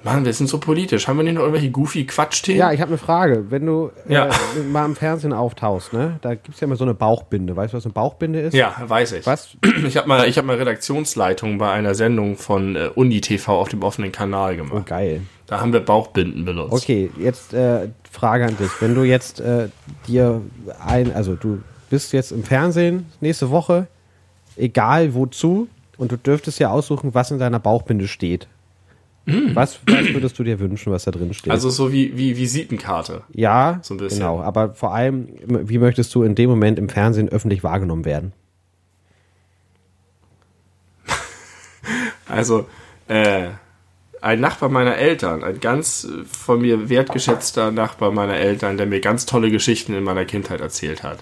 [0.05, 1.07] Mann, wir sind so politisch.
[1.07, 2.59] Haben wir nicht noch irgendwelche goofy Quatschthemen?
[2.59, 3.49] Ja, ich habe eine Frage.
[3.49, 4.27] Wenn du ja.
[4.27, 7.55] äh, mal im Fernsehen auftauchst, ne, da gibt es ja immer so eine Bauchbinde.
[7.55, 8.53] Weißt du, was eine Bauchbinde ist?
[8.53, 9.25] Ja, weiß ich.
[9.25, 9.57] Was?
[9.87, 13.81] Ich habe mal, hab mal Redaktionsleitung bei einer Sendung von äh, Uni TV auf dem
[13.81, 14.75] offenen Kanal gemacht.
[14.75, 15.21] Oh, geil.
[15.47, 16.71] Da haben wir Bauchbinden benutzt.
[16.71, 18.69] Okay, jetzt äh, Frage an dich.
[18.79, 19.69] Wenn du jetzt äh,
[20.07, 20.41] dir
[20.85, 23.87] ein, also du bist jetzt im Fernsehen nächste Woche,
[24.55, 28.47] egal wozu, und du dürftest ja aussuchen, was in deiner Bauchbinde steht.
[29.25, 29.55] Mm.
[29.55, 31.51] Was, was, würdest du dir wünschen, was da drin steht?
[31.51, 33.23] Also so wie, wie Visitenkarte.
[33.33, 34.19] Ja, so ein bisschen.
[34.19, 34.41] genau.
[34.41, 38.33] Aber vor allem, wie möchtest du in dem Moment im Fernsehen öffentlich wahrgenommen werden?
[42.27, 42.67] also,
[43.07, 43.49] äh,
[44.21, 49.25] ein Nachbar meiner Eltern, ein ganz von mir wertgeschätzter Nachbar meiner Eltern, der mir ganz
[49.25, 51.19] tolle Geschichten in meiner Kindheit erzählt hat,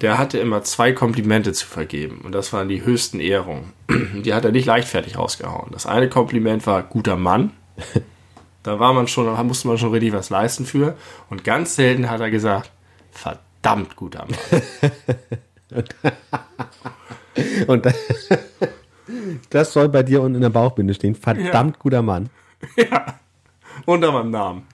[0.00, 3.72] der hatte immer zwei Komplimente zu vergeben und das waren die höchsten Ehrungen.
[4.24, 5.70] Die hat er nicht leichtfertig rausgehauen.
[5.72, 7.52] Das eine Kompliment war guter Mann.
[8.62, 10.94] Da war man schon, da musste man schon richtig was leisten für.
[11.30, 12.70] Und ganz selten hat er gesagt,
[13.10, 14.62] verdammt guter Mann.
[17.66, 17.86] und
[19.50, 21.14] das soll bei dir unten in der Bauchbinde stehen.
[21.14, 21.82] Verdammt ja.
[21.82, 22.30] guter Mann.
[22.76, 23.18] Ja.
[23.86, 24.66] Unter meinem Namen.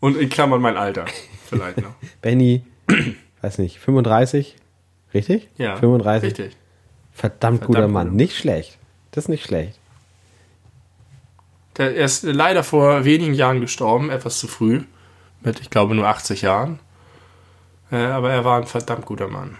[0.00, 1.04] Und in Klammern mein Alter.
[1.44, 1.92] Vielleicht noch.
[2.22, 2.64] Benny,
[3.42, 4.56] weiß nicht, 35?
[5.12, 5.48] Richtig?
[5.58, 5.76] Ja.
[5.76, 6.30] 35.
[6.30, 6.56] Richtig.
[7.12, 8.16] Verdammt, Verdammt guter Mann.
[8.16, 8.78] Nicht schlecht.
[9.10, 9.78] Das ist nicht schlecht.
[11.76, 14.82] Der ist leider vor wenigen Jahren gestorben, etwas zu früh.
[15.42, 16.78] Mit, ich glaube, nur 80 Jahren.
[17.92, 19.56] Äh, aber er war ein verdammt guter Mann.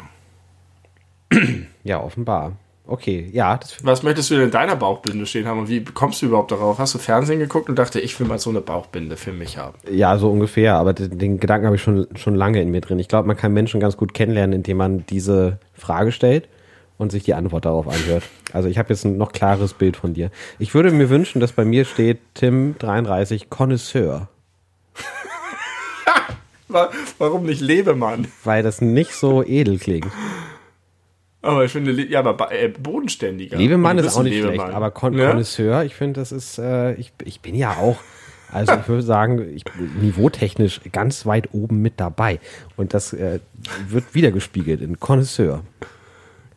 [1.82, 2.52] Ja, offenbar.
[2.86, 3.58] Okay, ja.
[3.82, 6.78] Was möchtest du denn in deiner Bauchbinde stehen haben und wie kommst du überhaupt darauf?
[6.78, 9.74] Hast du Fernsehen geguckt und dachte, ich will mal so eine Bauchbinde für mich haben?
[9.90, 10.74] ja, so ungefähr.
[10.76, 12.98] Aber den, den Gedanken habe ich schon, schon lange in mir drin.
[12.98, 16.46] Ich glaube, man kann Menschen ganz gut kennenlernen, indem man diese Frage stellt
[16.98, 18.24] und sich die Antwort darauf anhört.
[18.52, 20.30] Also ich habe jetzt ein noch klares Bild von dir.
[20.58, 24.28] Ich würde mir wünschen, dass bei mir steht Tim 33 Connoisseur,
[26.68, 28.26] Wa- Warum nicht Lebemann?
[28.42, 30.08] weil das nicht so edel klingt.
[31.44, 33.56] Aber ich finde, ja, aber äh, bodenständiger.
[33.58, 34.54] Lebemann ist auch nicht Lebemann.
[34.56, 35.26] schlecht, aber Con Ne?
[35.26, 37.98] Connoisseur, ich finde, das ist, äh, ich, ich bin ja auch,
[38.50, 42.40] also ich würde sagen, ich bin niveautechnisch ganz weit oben mit dabei.
[42.76, 43.40] Und das äh,
[43.88, 45.62] wird wiedergespiegelt in Connoisseur.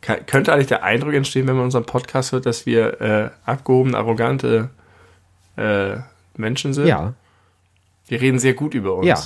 [0.00, 4.70] Könnte eigentlich der Eindruck entstehen, wenn man unseren Podcast hört, dass wir äh, abgehoben, arrogante
[5.56, 5.96] äh,
[6.36, 6.86] Menschen sind?
[6.86, 7.12] Ja,
[8.06, 9.06] Wir reden sehr gut über uns.
[9.06, 9.18] Ja.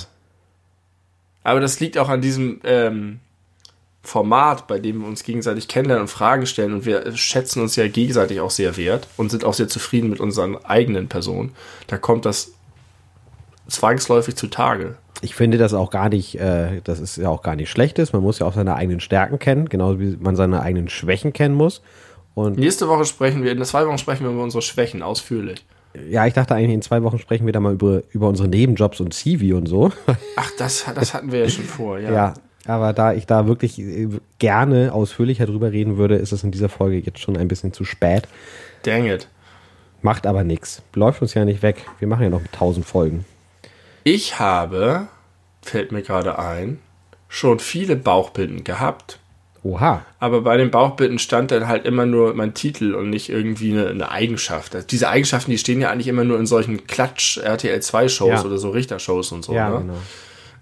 [1.43, 3.19] Aber das liegt auch an diesem ähm,
[4.03, 6.73] Format, bei dem wir uns gegenseitig kennenlernen und Fragen stellen.
[6.73, 10.19] Und wir schätzen uns ja gegenseitig auch sehr wert und sind auch sehr zufrieden mit
[10.19, 11.53] unseren eigenen Personen.
[11.87, 12.51] Da kommt das
[13.67, 14.97] zwangsläufig zutage.
[15.21, 18.11] ich finde das auch gar nicht, äh, das ist ja auch gar nicht schlechtes.
[18.11, 21.55] Man muss ja auch seine eigenen Stärken kennen, genauso wie man seine eigenen Schwächen kennen
[21.55, 21.81] muss.
[22.35, 25.65] Und Nächste Woche sprechen wir, in zwei Wochen sprechen wir über unsere Schwächen ausführlich.
[26.09, 28.99] ja, ich dachte eigentlich, in zwei Wochen sprechen wir da mal über, über unsere Nebenjobs
[28.99, 29.91] und CV und so.
[30.35, 32.11] Ach, das, das hatten wir ja schon vor, ja.
[32.11, 32.33] Ja,
[32.65, 34.07] aber da ich da wirklich äh,
[34.39, 37.83] gerne ausführlicher drüber reden würde, ist es in dieser Folge jetzt schon ein bisschen zu
[37.85, 38.27] spät.
[38.83, 39.27] Dang it.
[40.01, 40.81] Macht aber nichts.
[40.93, 41.85] Läuft uns ja nicht weg.
[41.99, 43.25] Wir machen ja noch tausend Folgen.
[44.03, 45.07] Ich habe,
[45.61, 46.79] fällt mir gerade ein,
[47.29, 49.19] schon viele Bauchbinden gehabt.
[49.63, 50.05] Oha.
[50.19, 53.87] Aber bei den Bauchbinden stand dann halt immer nur mein Titel und nicht irgendwie eine,
[53.87, 54.75] eine Eigenschaft.
[54.75, 58.43] Also diese Eigenschaften, die stehen ja eigentlich immer nur in solchen Klatsch-RTL2-Shows Ja.
[58.45, 59.53] oder so Richter-Shows und so.
[59.53, 59.77] Ja, ne?
[59.79, 59.93] genau.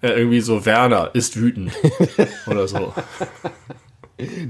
[0.02, 1.72] Ja, irgendwie so, Werner ist wütend.
[2.48, 2.94] oder so.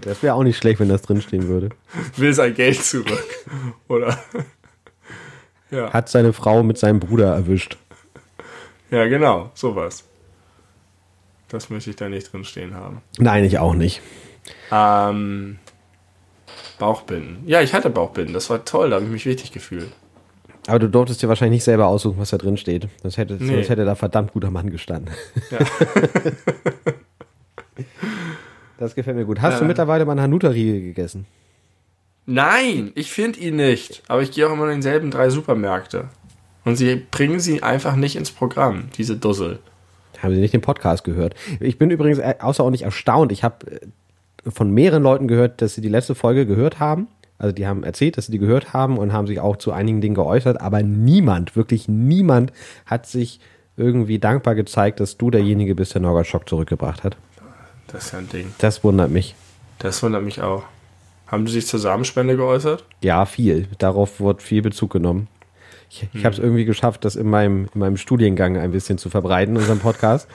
[0.01, 1.69] Das wäre auch nicht schlecht, wenn das drinstehen würde.
[2.17, 3.27] Will sein Geld zurück.
[3.87, 4.17] Oder?
[5.71, 5.91] ja.
[5.91, 7.77] Hat seine Frau mit seinem Bruder erwischt.
[8.89, 10.03] ja, genau, sowas.
[11.47, 13.01] Das möchte ich da nicht drin stehen haben.
[13.17, 14.01] Nein, ich auch nicht.
[14.71, 15.59] Ähm,
[16.79, 17.43] Bauchbinden.
[17.45, 18.33] Ja, ich hatte Bauchbinden.
[18.33, 19.91] Das war toll, da habe ich mich wichtig gefühlt.
[20.71, 22.87] Aber du durftest dir wahrscheinlich nicht selber aussuchen, was da drin steht.
[23.03, 23.53] Das hätte, Nee.
[23.55, 25.13] sonst hätte da verdammt guter Mann gestanden.
[25.51, 25.59] Ja.
[28.77, 29.41] Das gefällt mir gut.
[29.41, 29.67] Hast du Ja.
[29.67, 31.27] mittlerweile mal einen Hanuta-Riegel gegessen?
[32.25, 34.01] Nein, ich finde ihn nicht.
[34.07, 36.05] Aber ich gehe auch immer in denselben drei Supermärkte.
[36.65, 39.59] Und sie bringen sie einfach nicht ins Programm, diese Dussel.
[40.19, 41.35] Haben Sie nicht den Podcast gehört?
[41.59, 43.31] Ich bin übrigens äh, außerordentlich erstaunt.
[43.31, 47.07] Ich habe äh, von mehreren Leuten gehört, dass sie die letzte Folge gehört haben.
[47.41, 49.99] Also die haben erzählt, dass sie die gehört haben und haben sich auch zu einigen
[49.99, 50.61] Dingen geäußert.
[50.61, 52.53] Aber niemand, wirklich niemand
[52.85, 53.39] hat sich
[53.77, 57.17] irgendwie dankbar gezeigt, dass du derjenige bist, der Norgard Schock zurückgebracht hat.
[57.87, 58.53] Das ist ja ein Ding.
[58.59, 59.33] Das wundert mich.
[59.79, 60.63] Das wundert mich auch.
[61.25, 62.85] Haben die sich zur Samenspende geäußert?
[63.01, 63.67] Ja, viel.
[63.79, 65.27] Darauf wird viel Bezug genommen.
[65.89, 69.09] Ich, ich habe es irgendwie geschafft, das in meinem, in meinem Studiengang ein bisschen zu
[69.09, 70.27] verbreiten, unseren Podcast.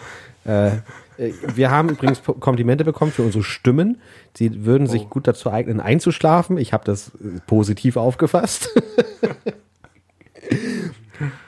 [0.44, 0.72] äh,
[1.18, 3.98] wir haben übrigens Komplimente bekommen für unsere Stimmen.
[4.36, 6.58] Sie würden sich gut dazu eignen, einzuschlafen.
[6.58, 8.68] Ich habe das äh, positiv aufgefasst.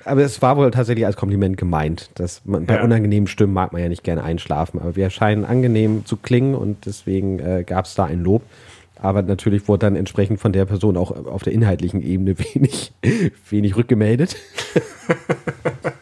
[0.04, 2.10] Aber es war wohl tatsächlich als Kompliment gemeint.
[2.14, 2.82] Dass man, bei Ja.
[2.84, 4.80] unangenehmen Stimmen mag man ja nicht gerne einschlafen.
[4.80, 8.42] Aber wir scheinen angenehm zu klingen und deswegen äh, gab es da ein Lob.
[9.00, 12.92] Aber natürlich wurde dann entsprechend von der Person auch auf der inhaltlichen Ebene wenig,
[13.50, 14.36] wenig rückgemeldet.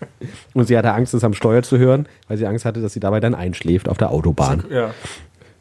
[0.55, 3.01] und sie hatte Angst, es am Steuer zu hören, weil sie Angst hatte, dass sie
[3.01, 4.64] dabei dann einschläft auf der Autobahn.
[4.70, 4.93] Ja.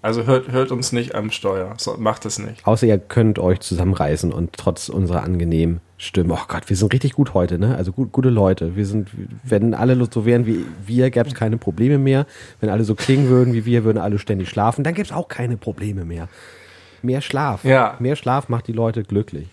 [0.02, 1.74] Also hört, hört uns nicht am Steuer.
[1.78, 2.64] So, macht es nicht.
[2.68, 7.14] Außer ihr könnt euch zusammenreißen und trotz unserer angenehmen Stimme, oh Gott, wir sind richtig
[7.14, 7.76] gut heute, ne?
[7.76, 8.76] Also gut, gute Leute.
[8.76, 9.10] Wir sind,
[9.44, 12.28] wenn alle so wären wie wir, gäbe es keine Probleme mehr.
[12.60, 15.28] Wenn alle so klingen würden wie wir, würden alle ständig schlafen, dann gäbe es auch
[15.28, 16.28] keine Probleme mehr.
[17.02, 17.64] Mehr Schlaf.
[17.64, 17.96] Ja.
[17.98, 19.48] Mehr Schlaf macht die Leute glücklich.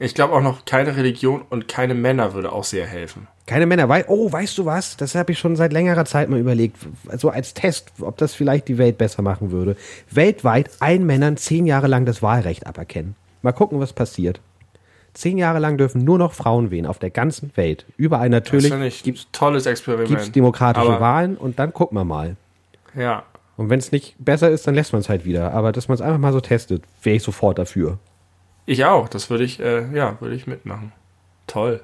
[0.00, 3.26] Ich glaube auch noch, keine Religion und keine Männer würde auch sehr helfen.
[3.46, 3.88] Keine Männer.
[3.88, 4.96] Wei oh, weißt du was?
[4.96, 6.76] Das habe ich schon seit längerer Zeit mal überlegt.
[7.16, 9.76] So als Test, ob das vielleicht die Welt besser machen würde.
[10.10, 13.16] Weltweit allen Männern zehn Jahre lang das Wahlrecht aberkennen.
[13.42, 14.40] Mal gucken, was passiert.
[15.14, 17.86] Zehn Jahre lang dürfen nur noch Frauen wählen auf der ganzen Welt.
[17.96, 18.92] Überall natürlich ein
[19.32, 20.08] tolles Experiment.
[20.08, 22.36] gibt es demokratische Aber- Wahlen und dann gucken wir mal.
[22.94, 23.24] Ja.
[23.56, 25.52] Und wenn es nicht besser ist, dann lässt man es halt wieder.
[25.52, 27.98] Aber dass man es einfach mal so testet, wäre ich sofort dafür.
[28.68, 29.08] Ich auch.
[29.08, 30.92] Das würde ich, äh, ja, würde ich mitmachen.
[31.46, 31.82] Toll.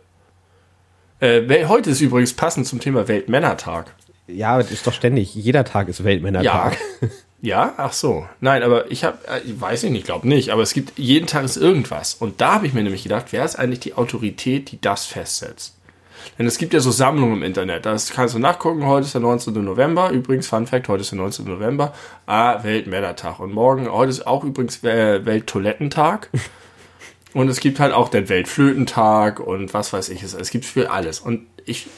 [1.19, 3.95] Äh, heute ist übrigens passend zum Thema Weltmännertag.
[4.27, 5.35] Ja, das ist doch ständig.
[5.35, 6.77] Jeder Tag ist Weltmännertag.
[7.41, 8.27] Ja, ach so.
[8.41, 11.27] Nein, aber ich habe, äh, ich weiß nicht, ich glaube nicht, aber es gibt, jeden
[11.27, 12.15] Tag ist irgendwas.
[12.15, 15.77] Und da habe ich mir nämlich gedacht, wer ist eigentlich die Autorität, die das festsetzt?
[16.39, 17.85] Denn es gibt ja so Sammlungen im Internet.
[17.85, 18.87] Das kannst du nachgucken.
[18.87, 19.63] Heute ist der 19.
[19.63, 20.09] November.
[20.09, 21.45] Übrigens, Fun Fact, heute ist der 19.
[21.45, 21.93] November.
[22.25, 23.41] Ah, Weltmännertag.
[23.41, 26.31] Und morgen, heute ist auch übrigens äh, Welttoilettentag.
[27.35, 30.23] Und es gibt halt auch den Weltflötentag und was weiß ich.
[30.23, 31.19] Es, es gibt für alles.
[31.19, 31.89] Und ich,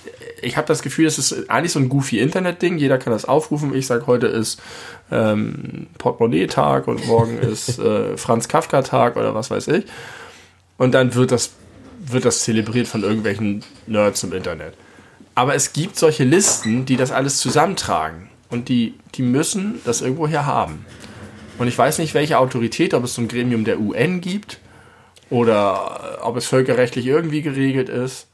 [0.40, 2.78] ich habe das Gefühl, das ist eigentlich so ein goofy Internet-Ding.
[2.78, 3.74] Jeder kann das aufrufen.
[3.74, 4.62] Ich sage, heute ist
[5.12, 9.84] ähm, Portemonnaie-Tag und morgen ist äh, Franz Kafka-Tag oder was weiß ich.
[10.78, 11.52] Und dann wird das,
[11.98, 14.72] wird das zelebriert von irgendwelchen Nerds im Internet.
[15.34, 18.30] Aber es gibt solche Listen, die das alles zusammentragen.
[18.48, 20.86] Und die, die müssen das irgendwo hier haben.
[21.58, 24.60] Und ich weiß nicht, welche Autorität, ob es so ein Gremium der UN gibt
[25.30, 28.28] oder ob es völkerrechtlich irgendwie geregelt ist.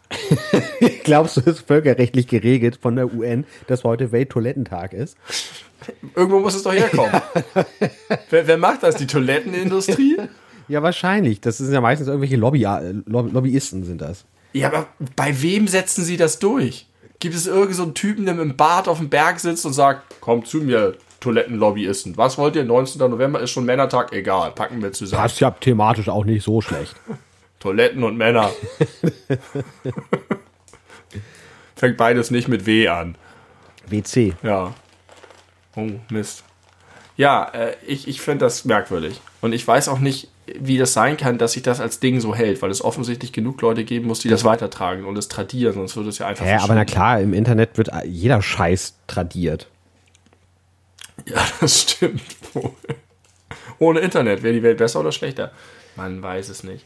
[1.04, 5.16] Glaubst du, es ist völkerrechtlich geregelt von der UN, dass heute Welttoilettentag ist?
[6.14, 7.10] Irgendwo muss es doch herkommen.
[8.30, 8.96] wer, wer macht das?
[8.96, 10.16] Die Toilettenindustrie?
[10.68, 11.40] Ja, wahrscheinlich.
[11.40, 14.24] Das sind ja meistens irgendwelche Lobby, äh, Lobbyisten sind das.
[14.52, 14.86] Ja, aber
[15.16, 16.86] bei wem setzen sie das durch?
[17.18, 20.16] Gibt es irgendeinen so Typen, der mit dem Bart auf dem Berg sitzt und sagt,
[20.20, 22.16] komm zu mir, Toilettenlobbyisten.
[22.16, 22.64] Was wollt ihr?
[22.64, 23.00] 19.
[23.10, 24.12] November ist schon Männertag?
[24.12, 25.22] Egal, packen wir zusammen.
[25.22, 26.94] Passt ja thematisch auch nicht so schlecht.
[27.60, 28.50] Toiletten und Männer.
[31.76, 33.14] Fängt beides nicht mit W an.
[33.86, 34.34] WC.
[34.42, 34.74] Ja.
[35.76, 36.44] Oh, Mist.
[37.16, 39.20] Ja, äh, ich, ich finde das merkwürdig.
[39.40, 42.34] Und ich weiß auch nicht, wie das sein kann, dass sich das als Ding so
[42.34, 45.94] hält, weil es offensichtlich genug Leute geben muss, die das weitertragen und es tradieren, sonst
[45.94, 46.44] würde es ja einfach.
[46.44, 49.68] Ja, aber na klar, im Internet wird jeder Scheiß tradiert.
[51.26, 52.22] Ja, das stimmt
[52.54, 52.72] wohl.
[53.78, 55.52] Ohne Internet wäre die Welt besser oder schlechter?
[55.96, 56.84] Man weiß es nicht.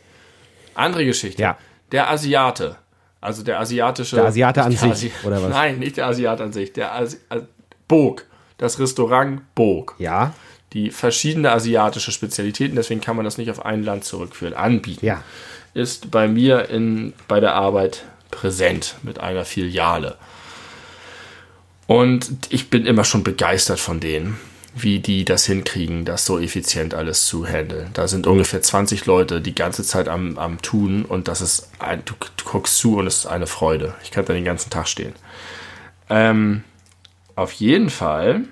[0.74, 1.40] Andere Geschichte.
[1.40, 1.58] Ja.
[1.92, 2.76] Der Asiate.
[3.20, 4.16] Also der asiatische.
[4.16, 5.50] Der Asiate an der sich, Asi oder was?
[5.50, 6.72] Nein, nicht der Asiate an sich.
[6.72, 7.40] Der Asi äh,
[7.88, 8.24] Bog.
[8.58, 9.94] Das Restaurant Bog.
[9.98, 10.32] Ja.
[10.72, 15.04] Die verschiedene asiatische Spezialitäten, deswegen kann man das nicht auf ein Land zurückführen, anbieten.
[15.04, 15.22] Ja.
[15.74, 20.16] Ist bei mir in, bei der Arbeit präsent mit einer Filiale.
[21.86, 24.38] Und ich bin immer schon begeistert von denen,
[24.74, 27.90] wie die das hinkriegen, das so effizient alles zu handeln.
[27.94, 32.02] Da sind ungefähr 20 Leute die ganze Zeit am, am Tun und das ist ein,
[32.04, 33.94] du, du guckst zu und es ist eine Freude.
[34.02, 35.14] Ich kann da den ganzen Tag stehen.
[36.10, 36.62] Ähm,
[37.36, 38.42] auf jeden Fall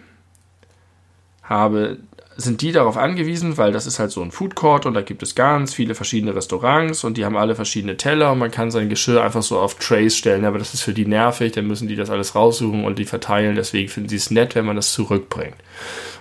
[1.43, 1.99] habe
[2.37, 5.23] sind die darauf angewiesen, weil das ist halt so ein Food Court und da gibt
[5.23, 8.89] es ganz viele verschiedene Restaurants und die haben alle verschiedene Teller und man kann sein
[8.89, 11.97] Geschirr einfach so auf Trays stellen, aber das ist für die nervig, dann müssen die
[11.97, 15.57] das alles raussuchen und die verteilen, deswegen finden sie es nett, wenn man das zurückbringt.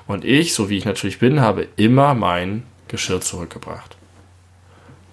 [0.06, 3.98] Und ich, so wie ich natürlich bin, habe immer mein Geschirr zurückgebracht.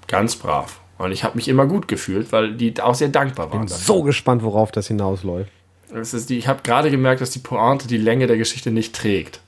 [0.06, 0.80] Ganz brav.
[0.98, 3.60] Und ich habe mich immer gut gefühlt, weil die auch sehr dankbar waren.
[3.60, 5.50] Bin so gespannt, worauf das hinausläuft.
[5.92, 8.94] Das ist die, ich habe gerade gemerkt, dass die Pointe die Länge der Geschichte nicht
[8.94, 9.40] trägt.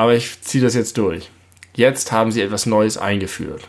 [0.00, 1.30] Aber ich ziehe das jetzt durch.
[1.74, 3.68] Jetzt haben sie etwas Neues eingeführt.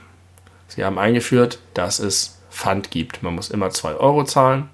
[0.69, 3.21] Sie haben eingeführt, dass es Pfand gibt.
[3.21, 4.69] Man muss immer 2 Euro zahlen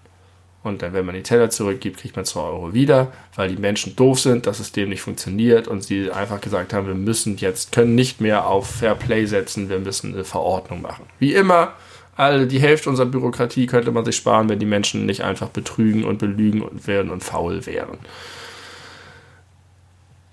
[0.61, 3.95] und dann, wenn man die Teller zurückgibt, kriegt man 2 Euro wieder, weil die Menschen
[3.95, 7.71] doof sind, dass es dem nicht funktioniert und sie einfach gesagt haben, wir müssen jetzt,
[7.71, 11.07] können nicht mehr auf Fair Play setzen, wir müssen eine Verordnung machen.
[11.17, 11.73] Wie immer,
[12.15, 16.03] alle, die Hälfte unserer Bürokratie könnte man sich sparen, wenn die Menschen nicht einfach betrügen
[16.03, 17.97] und belügen und werden und faul wären.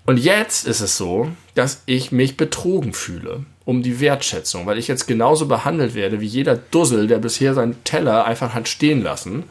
[0.05, 4.87] Und jetzt ist es so, dass ich mich betrogen fühle um die Wertschätzung, weil ich
[4.87, 9.43] jetzt genauso behandelt werde wie jeder Dussel, der bisher seinen Teller einfach hat stehen lassen.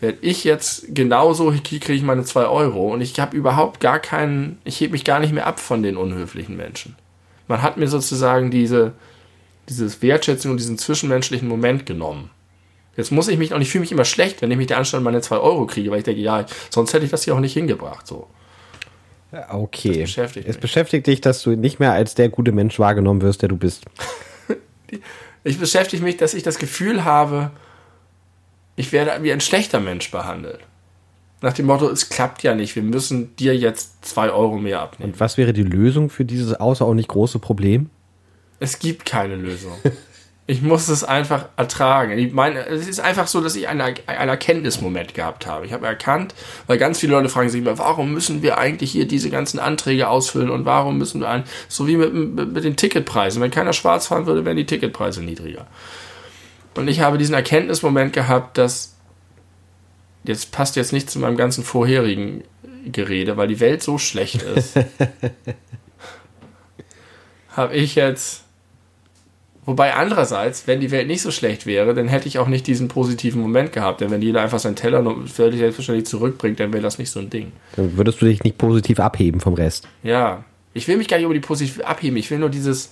[0.00, 4.58] Werde ich jetzt genauso, kriege ich meine zwei Euro und ich habe überhaupt gar keinen,
[4.64, 6.96] ich hebe mich gar nicht mehr ab von den unhöflichen Menschen.
[7.46, 8.94] Man hat mir sozusagen diese,
[9.68, 12.30] dieses Wertschätzung und diesen zwischenmenschlichen Moment genommen.
[12.96, 15.04] Jetzt muss ich mich auch nicht, fühle mich immer schlecht, wenn ich mich der Anstalt
[15.04, 17.54] meine zwei Euro kriege, weil ich denke, ja, sonst hätte ich das hier auch nicht
[17.54, 18.26] hingebracht, so.
[19.50, 19.88] Okay.
[19.88, 20.60] Das beschäftigt es mich.
[20.60, 23.84] beschäftigt dich, dass du nicht mehr als der gute Mensch wahrgenommen wirst, der du bist.
[25.44, 27.50] Ich beschäftige mich, dass ich das Gefühl habe,
[28.76, 30.60] ich werde wie ein schlechter Mensch behandelt.
[31.40, 35.12] Nach dem Motto, es klappt ja nicht, wir müssen dir jetzt zwei Euro mehr abnehmen.
[35.12, 37.90] Und was wäre die Lösung für dieses außerordentlich große Problem?
[38.60, 39.72] Es gibt keine Lösung.
[40.46, 42.18] Ich muss es einfach ertragen.
[42.18, 45.66] Ich meine, es ist einfach so, dass ich einen, einen Erkenntnismoment gehabt habe.
[45.66, 46.34] Ich habe erkannt,
[46.66, 50.08] weil ganz viele Leute fragen sich immer, warum müssen wir eigentlich hier diese ganzen Anträge
[50.08, 53.40] ausfüllen und warum müssen wir ein, so wie mit, mit, mit den Ticketpreisen.
[53.40, 55.68] Wenn keiner schwarz fahren würde, wären die Ticketpreise niedriger.
[56.74, 58.96] Und ich habe diesen Erkenntnismoment gehabt, dass
[60.24, 62.42] jetzt passt jetzt nicht zu meinem ganzen vorherigen
[62.86, 64.74] Gerede, weil die Welt so schlecht ist.
[67.56, 68.41] habe ich jetzt
[69.64, 72.88] Wobei andererseits, wenn die Welt nicht so schlecht wäre, dann hätte ich auch nicht diesen
[72.88, 74.00] positiven Moment gehabt.
[74.00, 77.20] Denn wenn jeder einfach seinen Teller nur völlig selbstverständlich zurückbringt, dann wäre das nicht so
[77.20, 77.52] ein Ding.
[77.76, 79.86] Dann würdest du dich nicht positiv abheben vom Rest.
[80.02, 80.44] Ja,
[80.74, 82.16] ich will mich gar nicht über die positiv abheben.
[82.16, 82.90] Ich will nur dieses,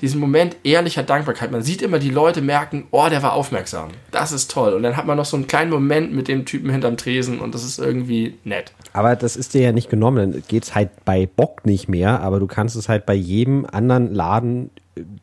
[0.00, 1.50] diesen Moment ehrlicher Dankbarkeit.
[1.50, 3.88] Man sieht immer die Leute merken, oh, der war aufmerksam.
[4.12, 4.74] Das ist toll.
[4.74, 7.56] Und dann hat man noch so einen kleinen Moment mit dem Typen hinterm Tresen und
[7.56, 8.72] das ist irgendwie nett.
[8.92, 10.32] Aber das ist dir ja nicht genommen.
[10.32, 13.66] Dann geht es halt bei Bock nicht mehr, aber du kannst es halt bei jedem
[13.66, 14.70] anderen Laden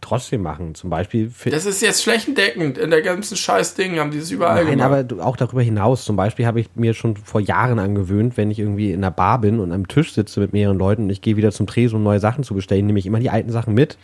[0.01, 0.75] trotzdem machen.
[0.75, 1.31] Zum Beispiel.
[1.45, 2.77] Das ist jetzt flächendeckend.
[2.77, 5.13] In der ganzen Scheiß-Ding haben die es überall Nein, gemacht.
[5.13, 6.05] aber auch darüber hinaus.
[6.05, 9.39] Zum Beispiel habe ich mir schon vor Jahren angewöhnt, wenn ich irgendwie in einer Bar
[9.41, 12.03] bin und am Tisch sitze mit mehreren Leuten und ich gehe wieder zum Tresen, um
[12.03, 13.97] neue Sachen zu bestellen, nehme ich immer die alten Sachen mit.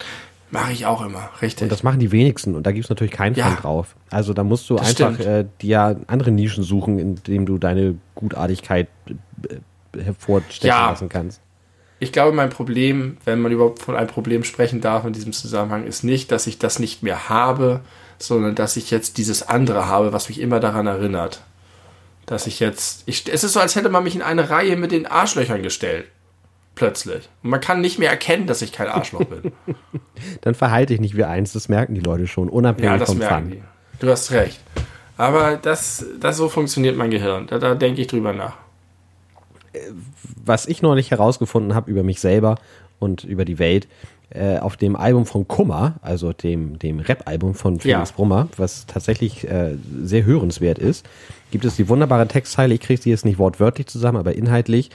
[0.52, 1.64] Mache ich auch immer, richtig.
[1.64, 3.56] Und das machen die wenigsten und da gibt es natürlich keinen ja.
[3.56, 3.96] Drauf.
[4.10, 8.90] Also da musst du einfach äh, dir andere Nischen suchen, indem du deine Gutartigkeit
[9.48, 10.90] äh, hervorstechen ja.
[10.90, 11.42] lassen kannst.
[12.02, 15.86] Ich glaube, mein Problem, wenn man überhaupt von einem Problem sprechen darf in diesem Zusammenhang,
[15.86, 17.82] ist nicht, dass ich das nicht mehr habe,
[18.18, 21.42] sondern dass ich jetzt dieses andere habe, was mich immer daran erinnert.
[22.26, 23.04] Dass ich jetzt.
[23.06, 26.06] Ich, es ist so, als hätte man mich in eine Reihe mit den Arschlöchern gestellt
[26.74, 27.30] plötzlich.
[27.44, 29.52] Und man kann nicht mehr erkennen, dass ich kein Arschloch bin.
[30.42, 33.20] Dann verhalte ich nicht wie eins, das merken die Leute schon, unabhängig ja, das vom
[33.20, 33.52] merken Fun.
[33.52, 33.64] Die.
[34.00, 34.60] Du hast recht.
[35.18, 37.46] Aber das, das so funktioniert mein Gehirn.
[37.46, 38.58] Da, da denke ich drüber nach.
[40.44, 42.56] Was ich neulich herausgefunden habe über mich selber
[43.00, 43.88] und über die Welt,
[44.34, 48.16] äh, auf dem Album von Kummer, also dem, dem Rap-Album von Felix ja.
[48.16, 51.06] Brummer, was tatsächlich äh, sehr hörenswert ist,
[51.52, 54.90] gibt es die wunderbare Textzeile, ich kriege sie jetzt nicht wortwörtlich zusammen, aber inhaltlich,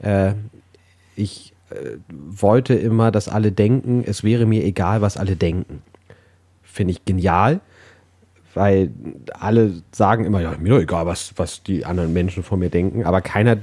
[0.00, 0.34] äh,
[1.16, 5.82] ich äh, wollte immer, dass alle denken, es wäre mir egal, was alle denken.
[6.62, 7.60] Finde ich genial,
[8.52, 8.90] weil
[9.32, 13.04] alle sagen immer, ja, mir doch egal, was, was die anderen Menschen von mir denken,
[13.04, 13.56] aber keiner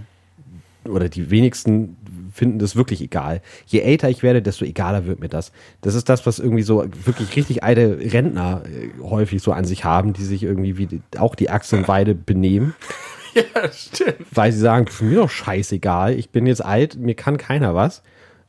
[0.85, 1.97] oder die wenigsten
[2.33, 3.41] finden das wirklich egal.
[3.65, 5.51] Je älter ich werde, desto egaler wird mir das.
[5.81, 9.83] Das ist das, was irgendwie so wirklich richtig alte Rentner äh, häufig so an sich
[9.83, 12.75] haben, die sich irgendwie wie auch die Achse Weide benehmen.
[13.33, 14.17] Ja, stimmt.
[14.31, 18.03] Weil sie sagen, mir doch scheißegal, ich bin jetzt alt, mir kann keiner was.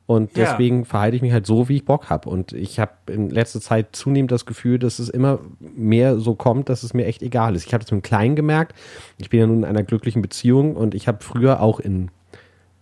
[0.07, 0.85] Und deswegen ja.
[0.85, 2.28] verhalte ich mich halt so, wie ich Bock habe.
[2.28, 6.68] Und ich habe in letzter Zeit zunehmend das Gefühl, dass es immer mehr so kommt,
[6.68, 7.64] dass es mir echt egal ist.
[7.64, 8.74] Ich habe das mit dem Kleinen gemerkt.
[9.18, 12.11] Ich bin ja nun in einer glücklichen Beziehung und ich habe früher auch in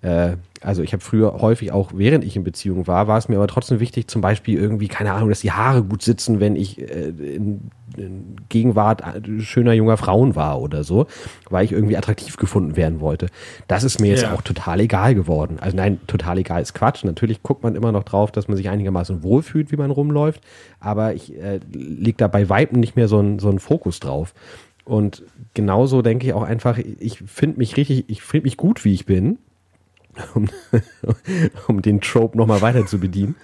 [0.03, 3.36] äh, also ich habe früher häufig auch, während ich in Beziehung war, war es mir
[3.36, 6.80] aber trotzdem wichtig, zum Beispiel irgendwie, keine Ahnung, dass die Haare gut sitzen, wenn ich
[6.80, 9.03] äh, in, in Gegenwart
[9.40, 11.07] schöner junger Frauen war oder so,
[11.48, 13.26] weil ich irgendwie attraktiv gefunden werden wollte.
[13.68, 14.34] Das ist mir jetzt ja.
[14.34, 15.59] auch total egal geworden.
[15.61, 17.05] Also nein, total egal ist Quatsch.
[17.05, 20.42] Natürlich guckt man immer noch drauf, dass man sich einigermaßen wohlfühlt, wie man rumläuft,
[20.78, 24.34] aber ich äh, leg da bei Weiben nicht mehr so einen so Fokus drauf.
[24.84, 25.22] Und
[25.55, 29.07] genauso denke ich auch einfach, ich finde mich richtig, ich finde mich gut, wie ich
[29.07, 29.38] bin
[30.34, 30.48] um,
[31.68, 33.36] um den Trope nochmal weiter zu bedienen.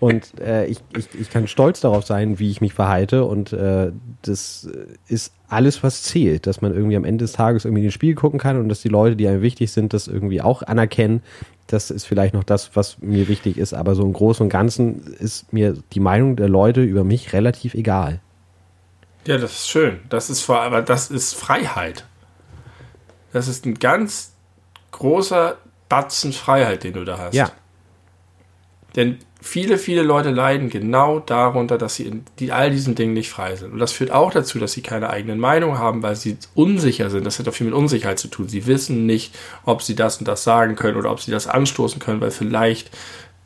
[0.00, 3.24] Und äh, ich, ich, ich kann stolz darauf sein, wie ich mich verhalte.
[3.24, 4.68] Und äh, das
[5.08, 6.46] ist alles, was zählt.
[6.46, 8.88] Dass man irgendwie am Ende des Tages irgendwie den Spiel gucken kann und dass die
[8.88, 11.22] Leute, die einem wichtig sind, das irgendwie auch anerkennen.
[11.66, 13.74] Das ist vielleicht noch das, was mir wichtig ist.
[13.74, 17.74] Aber so im Großen und Ganzen ist mir die Meinung der Leute über mich relativ
[17.74, 18.20] egal.
[19.26, 19.98] Ja, das ist schön.
[20.08, 22.06] Das ist vor aber das ist Freiheit.
[23.32, 24.32] Das ist ein ganz
[24.92, 25.58] großer
[25.88, 27.34] Batzen Freiheit, den du da hast.
[27.34, 27.50] Ja.
[28.96, 33.30] Denn viele, viele Leute leiden genau darunter, dass sie in die, all diesen Dingen nicht
[33.30, 33.72] frei sind.
[33.72, 37.24] Und das führt auch dazu, dass sie keine eigenen Meinungen haben, weil sie unsicher sind.
[37.24, 38.48] Das hat auch viel mit Unsicherheit zu tun.
[38.48, 42.00] Sie wissen nicht, ob sie das und das sagen können oder ob sie das anstoßen
[42.00, 42.90] können, weil vielleicht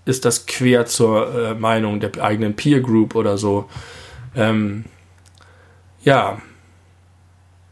[0.04, 3.68] ist das quer zur äh, Meinung der eigenen Peer Group oder so.
[4.34, 4.84] Ähm,
[6.02, 6.40] ja,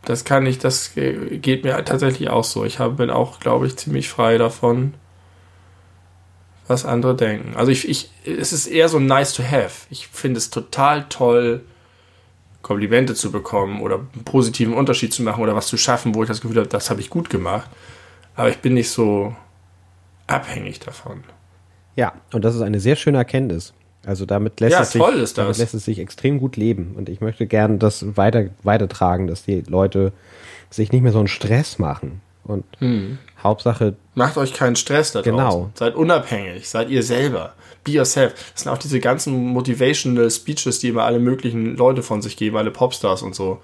[0.04, 2.64] das kann ich, das geht mir tatsächlich auch so.
[2.64, 4.94] Ich hab, bin auch, glaube ich, ziemlich frei davon,
[6.66, 7.56] was andere denken.
[7.56, 9.86] Also ich, ich, es ist eher so nice to have.
[9.90, 11.62] Ich finde es total toll,
[12.62, 16.28] Komplimente zu bekommen oder einen positiven Unterschied zu machen oder was zu schaffen, wo ich
[16.28, 17.70] das Gefühl habe, das habe ich gut gemacht.
[18.34, 19.34] Aber ich bin nicht so
[20.26, 21.24] abhängig davon.
[21.96, 23.72] Ja, und das ist eine sehr schöne Erkenntnis.
[24.10, 26.94] Also damit lässt, ja, es, sich, damit lässt es sich extrem gut leben.
[26.96, 30.12] Und ich möchte gerne das weiter, weitertragen, dass die Leute
[30.68, 32.20] sich nicht mehr so einen Stress machen.
[32.42, 33.18] Und hm.
[33.40, 33.94] Hauptsache.
[34.16, 35.38] Macht euch keinen Stress da Genau.
[35.38, 35.70] Draußen.
[35.76, 37.52] Seid unabhängig, seid ihr selber.
[37.84, 38.34] Be yourself.
[38.52, 42.56] Das sind auch diese ganzen motivational Speeches, die immer alle möglichen Leute von sich geben,
[42.56, 43.60] alle Popstars und so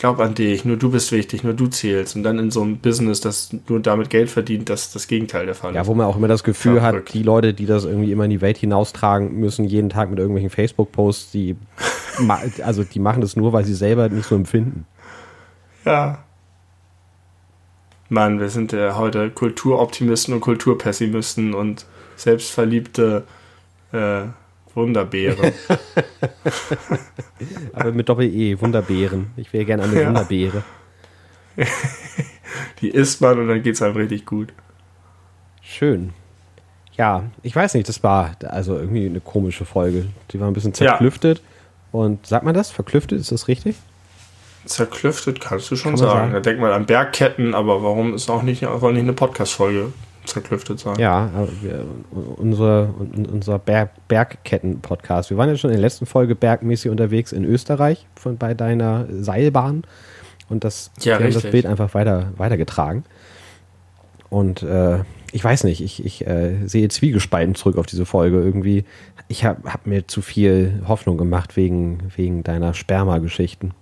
[0.00, 2.16] glaub an dich, nur du bist wichtig, nur du zählst.
[2.16, 5.54] Und dann in so einem Business, das nur damit Geld verdient, das das Gegenteil der
[5.54, 5.76] Fall ist.
[5.76, 7.10] Ja, wo man auch immer das Gefühl Verrückt.
[7.10, 10.18] hat, die Leute, die das irgendwie immer in die Welt hinaustragen, müssen jeden Tag mit
[10.18, 11.54] irgendwelchen Facebook-Posts, die,
[12.64, 14.86] also die machen das nur, weil sie selber nicht so empfinden.
[15.84, 16.24] Ja.
[18.08, 21.84] Mann, wir sind ja heute Kulturoptimisten und Kulturpessimisten und
[22.16, 23.24] selbstverliebte
[23.92, 24.22] äh,
[24.74, 25.52] Wunderbeere.
[27.72, 29.30] Aber mit Doppel-E, Wunderbeeren.
[29.36, 30.08] Ich wäre gerne eine ja.
[30.08, 30.62] Wunderbeere.
[32.80, 34.52] Die isst man und dann geht es einem richtig gut.
[35.62, 36.12] Schön.
[36.96, 40.06] Ja, ich weiß nicht, das war also irgendwie eine komische Folge.
[40.30, 41.38] Die war ein bisschen zerklüftet.
[41.38, 41.44] Ja.
[41.92, 42.70] Und sagt man das?
[42.70, 43.76] Verklüftet, ist das richtig?
[44.64, 46.18] Zerklüftet kannst du schon Kann sagen.
[46.18, 46.32] sagen.
[46.32, 49.92] Da denkt man an Bergketten, aber warum ist auch nicht, auch nicht eine Podcast-Folge
[50.24, 50.98] zerklüftet sein?
[50.98, 51.30] Ja,
[51.62, 51.84] wir,
[52.36, 52.94] unsere,
[53.32, 55.30] unser Berg, Bergketten-Podcast.
[55.30, 59.06] Wir waren ja schon in der letzten Folge bergmäßig unterwegs in Österreich von, bei deiner
[59.10, 59.84] Seilbahn.
[60.48, 63.04] Und das, ja, wir haben das Bild einfach weiter, weitergetragen.
[64.28, 64.98] Und äh,
[65.32, 68.40] ich weiß nicht, ich, ich äh, sehe zwiegespalten zurück auf diese Folge.
[68.40, 68.84] Irgendwie,
[69.28, 73.72] ich habe hab mir zu viel Hoffnung gemacht wegen, wegen deiner Sperma-Geschichten.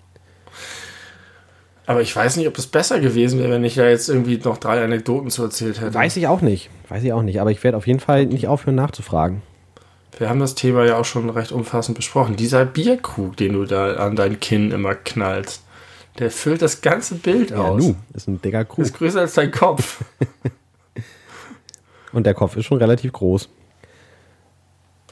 [1.89, 4.59] Aber ich weiß nicht, ob es besser gewesen wäre, wenn ich ja jetzt irgendwie noch
[4.59, 5.95] drei Anekdoten zu erzählt hätte.
[5.95, 6.69] Weiß ich auch nicht.
[6.91, 7.41] Weiß ich auch nicht.
[7.41, 9.41] Aber ich werde auf jeden Fall nicht aufhören nachzufragen.
[10.19, 12.37] Wir haben das Thema ja auch schon recht umfassend besprochen.
[12.37, 15.63] Dieser Bierkrug, den du da an dein Kinn immer knallst,
[16.19, 17.83] der füllt das ganze Bild ja, aus.
[17.83, 18.85] Nu, ist ein dicker Krug.
[18.85, 20.05] Ist größer als dein Kopf.
[22.13, 23.49] Und der Kopf ist schon relativ groß.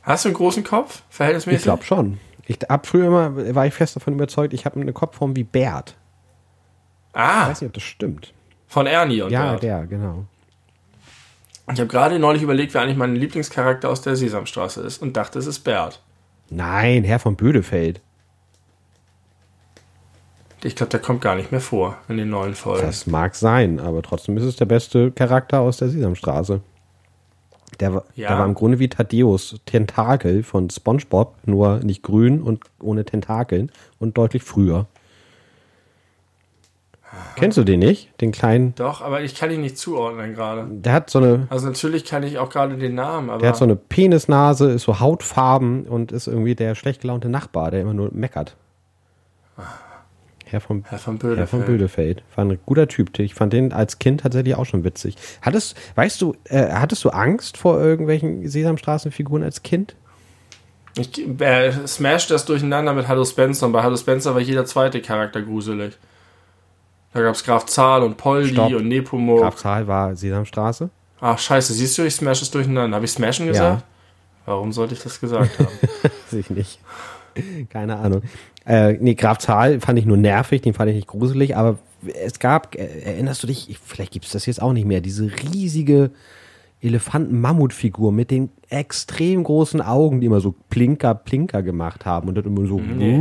[0.03, 1.61] Hast du einen großen Kopf, verhältnismäßig?
[1.61, 2.19] Ich glaube schon.
[2.47, 5.97] Ich hab früher immer, war ich fest davon überzeugt, ich habe eine Kopfform wie Bert.
[7.17, 7.45] Ah.
[7.45, 8.35] Ich weiß nicht, ob das stimmt.
[8.69, 9.63] Von Ernie und Ja, Bert.
[9.63, 10.27] der, genau.
[11.73, 15.39] Ich habe gerade neulich überlegt, wer eigentlich mein Lieblingscharakter aus der Sesamstraße ist und dachte,
[15.39, 16.03] es ist Bert.
[16.51, 18.03] Nein, Herr von Bödefeld.
[20.63, 22.85] Ich glaube, der kommt gar nicht mehr vor in den neuen Folgen.
[22.85, 26.61] Das mag sein, aber trotzdem ist es der beste Charakter aus der Sesamstraße.
[27.81, 28.29] Der, war, ja.
[28.29, 33.73] der war im Grunde wie Thaddeus Tentakel von SpongeBob, nur nicht grün und ohne Tentakeln
[33.99, 34.87] und deutlich früher.
[37.37, 38.21] Kennst du den nicht?
[38.21, 38.75] Den kleinen?
[38.77, 40.67] Doch, aber ich kann ihn nicht zuordnen gerade.
[40.71, 41.47] Der hat so eine.
[41.51, 43.41] Also natürlich kann ich auch gerade den Namen, aber.
[43.41, 47.71] Der hat so eine Penisnase, ist so hautfarben und ist irgendwie der schlecht gelaunte Nachbar,
[47.71, 48.57] der immer nur meckert.
[50.49, 51.39] Herr von, Herr von Bödefeld.
[51.39, 52.23] Herr von Bödefeld.
[52.37, 53.19] War ein guter Typ.
[53.19, 55.17] Ich fand den als Kind tatsächlich auch schon witzig.
[55.43, 59.97] Hattest, weißt du, äh, hattest du Angst vor irgendwelchen Sesamstraßenfiguren als Kind?
[60.97, 65.03] Ich äh, smash das durcheinander mit Hallo Spencer und bei Hallo Spencer war jeder zweite
[65.03, 65.99] Charakter gruselig.
[67.17, 68.75] Da gab es Graf Zahl und Poldi Stopp.
[68.75, 69.41] und Nepomuk.
[69.41, 70.91] Graf Zahl war Sesamstraße.
[71.19, 72.95] Ach, scheiße, siehst du, ich smash es durcheinander.
[72.95, 73.81] Habe ich Smashen gesagt?
[73.81, 73.87] Ja.
[74.45, 75.69] Warum sollte ich das gesagt haben?
[76.03, 76.79] Weiß ich nicht.
[77.71, 78.21] Keine Ahnung.
[78.67, 81.79] Äh, nee, Graf Zahl fand ich nur nervig, den fand ich nicht gruselig, aber
[82.23, 85.31] es gab, äh, erinnerst du dich, vielleicht gibt es das jetzt auch nicht mehr, diese
[85.55, 86.11] riesige
[86.87, 92.45] Elefanten-Mammut-Figur mit den extrem großen Augen, die immer so Plinker, Plinker gemacht haben und dann
[92.45, 93.19] immer so, nee.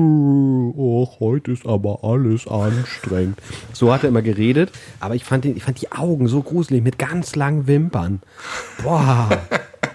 [0.76, 3.40] oh, heute ist aber alles anstrengend.
[3.74, 6.84] So hat er immer geredet, aber ich fand, den, ich fand die Augen so gruselig
[6.84, 8.22] mit ganz langen Wimpern.
[8.84, 9.30] Boah,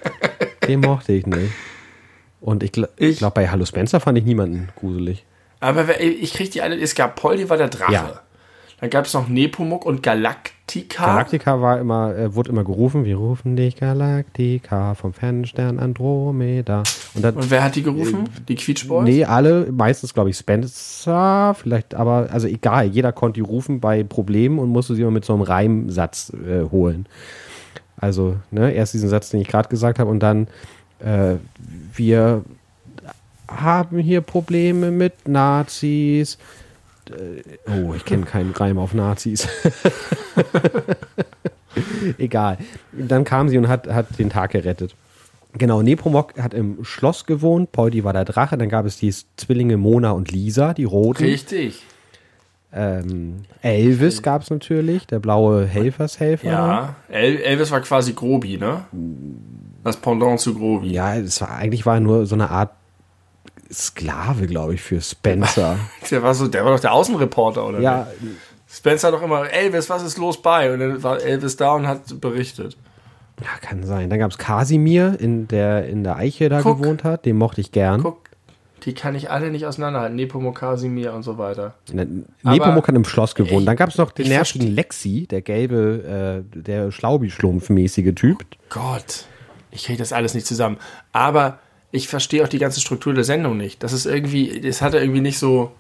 [0.69, 1.53] den mochte ich nicht.
[2.41, 5.25] Und ich, ich glaube, bei Hallo Spencer fand ich niemanden gruselig.
[5.61, 7.93] Aber ich krieg die alle, es gab Polly war der Drache.
[7.93, 8.21] Ja.
[8.81, 10.03] Dann gab es noch Nepomuk und
[10.71, 11.07] Galactica.
[11.07, 16.83] Galactica war immer, äh, wurde immer gerufen, wir rufen dich Galactica vom Fernstern Andromeda.
[17.15, 18.25] Und, dann, und wer hat die gerufen?
[18.25, 19.05] Äh, die Quietschboys?
[19.05, 24.05] Nee, alle, meistens glaube ich Spencer, vielleicht, aber also egal, jeder konnte die rufen bei
[24.05, 27.07] Problemen und musste sie immer mit so einem Reimsatz äh, holen.
[27.97, 30.49] Also, ne, erst diesen Satz, den ich gerade gesagt habe und dann
[31.01, 31.37] äh,
[31.95, 32.45] wir
[33.49, 36.39] haben hier Probleme mit Nazis.
[37.13, 39.49] Äh, oh, ich kenne keinen Reim auf Nazis.
[42.19, 42.59] Egal.
[42.93, 44.95] Dann kam sie und hat, hat den Tag gerettet.
[45.53, 49.77] Genau, Nepomuk hat im Schloss gewohnt, Poldi war der Drache, dann gab es die Zwillinge
[49.77, 51.25] Mona und Lisa, die Roten.
[51.25, 51.83] Richtig.
[52.73, 56.47] Ähm, Elvis gab es natürlich, der blaue Helfershelfer.
[56.47, 58.85] Ja, El Elvis war quasi Grobi, ne?
[59.83, 60.93] Das Pendant zu Grobi.
[60.93, 62.71] Ja, es war, eigentlich war er nur so eine Art
[63.73, 65.79] Sklave, glaube ich, für Spencer.
[66.11, 67.81] der war so, der war doch der Außenreporter, oder?
[67.81, 68.07] Ja.
[68.21, 68.37] Nicht?
[68.73, 70.73] Spencer doch immer, Elvis, was ist los bei?
[70.73, 72.77] Und dann war Elvis da und hat berichtet.
[73.41, 74.11] Ja, kann sein.
[74.11, 76.79] Dann gab es Kasimir, in der in der Eiche da Guck.
[76.79, 77.25] gewohnt hat.
[77.25, 78.03] Den mochte ich gern.
[78.03, 78.31] Guck,
[78.85, 80.17] die kann ich alle nicht auseinanderhalten.
[80.17, 81.75] Nepomuk, Kasimir und so weiter.
[81.93, 83.67] Ne, Nepomuk hat im Schloss gewohnt.
[83.67, 88.39] Dann gab es noch den nervigen Lexi, der gelbe, äh, der Schlaubi-Schlumpf-mäßige Typ.
[88.43, 89.25] Oh Gott,
[89.71, 90.79] ich kriege das alles nicht zusammen.
[91.13, 91.59] Aber
[91.93, 93.83] ich verstehe auch die ganze Struktur der Sendung nicht.
[93.83, 95.73] Das ist irgendwie, das hatte irgendwie nicht so,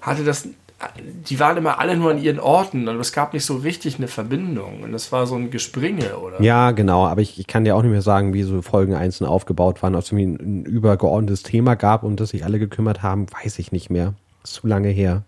[0.00, 0.48] hatte das,
[0.96, 4.08] die waren immer alle nur an ihren Orten und es gab nicht so richtig eine
[4.08, 6.40] Verbindung und das war so ein Gespringe, oder?
[6.42, 9.26] Ja, genau, aber ich, ich kann dir auch nicht mehr sagen, wie so Folgen einzeln
[9.26, 13.02] aufgebaut waren, ob es irgendwie ein, ein übergeordnetes Thema gab, um das sich alle gekümmert
[13.02, 14.14] haben, weiß ich nicht mehr.
[14.44, 15.24] Ist zu lange her.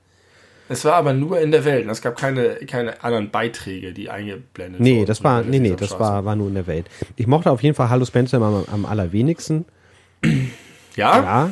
[0.68, 1.86] Es war aber nur in der Welt.
[1.88, 5.06] Es gab keine, keine anderen Beiträge, die eingeblendet nee, wurden.
[5.06, 6.86] Das war, nee, nee, das war, war nur in der Welt.
[7.16, 9.66] Ich mochte auf jeden Fall Hallo Spencer am, am allerwenigsten.
[10.96, 11.22] Ja?
[11.22, 11.50] Ja.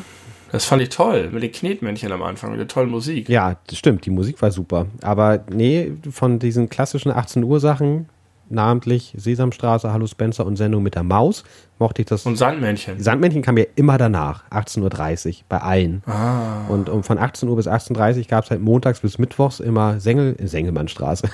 [0.52, 3.28] Das fand ich toll, mit den Knetmännchen am Anfang, mit der tollen Musik.
[3.28, 4.86] Ja, das stimmt, die Musik war super.
[5.00, 8.06] Aber nee, von diesen klassischen 18 Uhr Sachen,
[8.50, 11.42] namentlich Sesamstraße, Hallo Spencer und Sendung mit der Maus,
[11.78, 12.26] mochte ich das.
[12.26, 13.00] Und Sandmännchen.
[13.00, 16.02] Sandmännchen kam ja immer danach, 18.30 Uhr, bei allen.
[16.06, 16.66] Ah.
[16.68, 20.00] Und um, von 18 Uhr bis 18.30 Uhr gab es halt montags bis mittwochs immer
[20.00, 21.30] Sengel, Sengelmannstraße.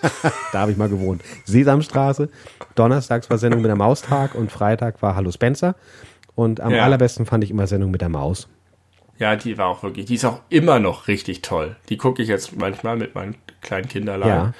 [0.52, 1.22] da habe ich mal gewohnt.
[1.44, 2.28] Sesamstraße.
[2.76, 5.74] Donnerstags war Sendung mit der Maustag und Freitag war Hallo Spencer.
[6.34, 6.84] Und am Ja.
[6.84, 8.48] allerbesten fand ich immer Sendung mit der Maus.
[9.18, 11.76] Ja, die war auch wirklich, die ist auch immer noch richtig toll.
[11.90, 14.28] Die gucke ich jetzt manchmal mit meinen kleinen Kinderlein.
[14.28, 14.52] Ja.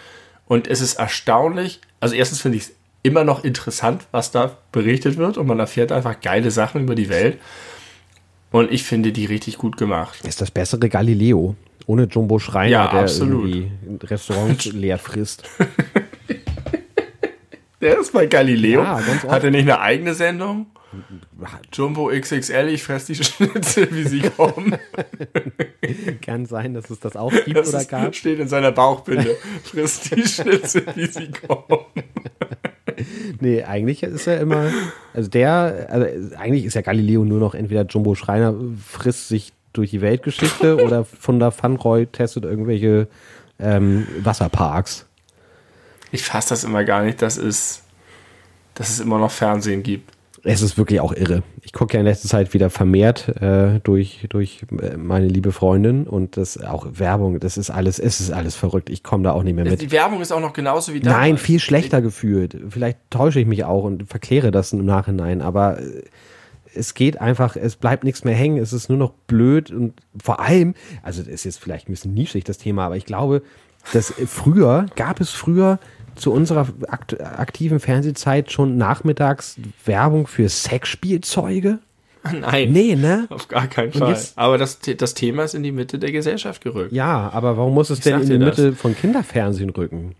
[0.47, 5.17] Und es ist erstaunlich, also erstens finde ich es immer noch interessant, was da berichtet
[5.17, 7.39] wird und man erfährt einfach geile Sachen über die Welt.
[8.51, 10.23] Und ich finde die richtig gut gemacht.
[10.27, 11.55] Ist das bessere Galileo.
[11.87, 13.49] Ohne Jumbo Schreiner, Ja, der absolut.
[13.49, 15.45] irgendwie Restaurants leer frisst.
[17.81, 18.83] Der ist bei Galileo.
[18.83, 19.01] Ja.
[19.29, 20.67] Hat er nicht eine eigene Sendung?
[21.73, 24.77] Jumbo XXL, ich fress die Schnitzel, wie sie kommen.
[26.23, 28.15] Kann sein, dass es das auch gibt Das oder gab.
[28.15, 29.37] steht in seiner Bauchbinde.
[29.65, 31.85] Frisst die Schnitzel, wie sie kommen.
[33.41, 34.71] Nee, eigentlich ist er immer,
[35.15, 38.55] also der, also eigentlich ist ja Galileo nur noch entweder Jumbo Schreiner
[38.87, 43.09] frisst sich durch die Weltgeschichte oder von der Funroy testet irgendwelche
[43.59, 45.07] ähm, Wasserparks.
[46.13, 47.83] Ich fasse das immer gar nicht, dass es,
[48.75, 50.13] dass es immer noch Fernsehen gibt.
[50.43, 51.43] Es ist wirklich auch irre.
[51.63, 56.07] Ich gucke ja in letzter Zeit wieder vermehrt äh, durch, durch äh, meine liebe Freundin
[56.07, 58.89] und das auch Werbung, das ist alles, es ist alles verrückt.
[58.89, 59.83] Ich komme da auch nicht mehr mit.
[59.83, 61.21] Die Werbung ist auch noch genauso wie damals.
[61.21, 62.57] Nein, viel schlechter gefühlt.
[62.71, 66.03] Vielleicht täusche ich mich auch und verkläre das im Nachhinein, aber äh,
[66.75, 70.41] es geht einfach, es bleibt nichts mehr hängen, es ist nur noch blöd und vor
[70.41, 73.43] allem, also das ist jetzt vielleicht ein bisschen nischig das Thema, aber ich glaube,
[73.93, 75.79] dass früher, gab es früher
[76.21, 81.79] zu unserer akt aktiven Fernsehzeit schon nachmittags Werbung für Sexspielzeuge?
[82.41, 82.73] Nein.
[82.73, 83.27] Nee, ne?
[83.31, 84.11] Auf gar keinen Fall.
[84.11, 86.93] jetzt- Aber das, das Thema ist in die Mitte der Gesellschaft gerückt.
[86.93, 88.59] Ja, aber warum muss es denn in die das.
[88.59, 90.15] Mitte von Kinderfernsehen rücken?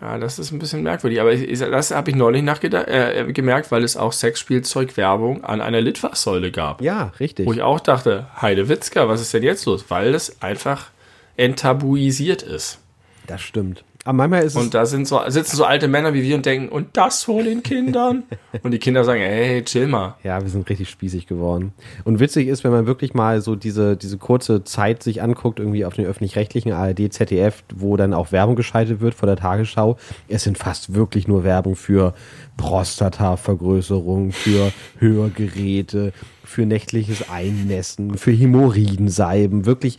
[0.00, 1.20] Ja, das ist ein bisschen merkwürdig.
[1.20, 5.80] Aber ich, das habe ich neulich nachgedacht, äh, gemerkt, weil es auch Sexspielzeug-Werbung an einer
[5.80, 6.80] Litfaßsäule gab.
[6.80, 7.46] Ja, richtig.
[7.46, 9.86] Wo ich auch dachte, Heide Witzka, was ist denn jetzt los?
[9.88, 10.90] Weil es einfach
[11.36, 12.78] enttabuisiert ist.
[13.26, 13.84] Das stimmt.
[14.04, 16.44] Aber manchmal ist es Und da sind so, sitzen so alte Männer wie wir und
[16.44, 18.24] denken, und das vor den Kindern?
[18.62, 20.16] und die Kinder sagen, hey, chill mal.
[20.24, 21.72] Ja, wir sind richtig spießig geworden.
[22.02, 25.84] Und witzig ist, wenn man wirklich mal so diese, diese kurze Zeit sich anguckt, irgendwie
[25.84, 29.96] auf den öffentlich-rechtlichen ARD, ZDF, wo dann auch Werbung geschaltet wird vor der Tagesschau.
[30.26, 32.12] Es sind fast wirklich nur Werbung für
[32.56, 39.64] Prostatavergrößerung, für Hörgeräte, für nächtliches Einnässen, für Hämorrhoidensalben.
[39.64, 39.98] Wirklich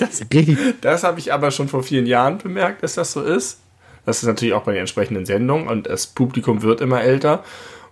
[0.00, 0.22] Das,
[0.80, 3.60] das habe ich aber schon vor vielen Jahren bemerkt, dass das so ist.
[4.06, 7.44] Das ist natürlich auch bei den entsprechenden Sendungen und das Publikum wird immer älter.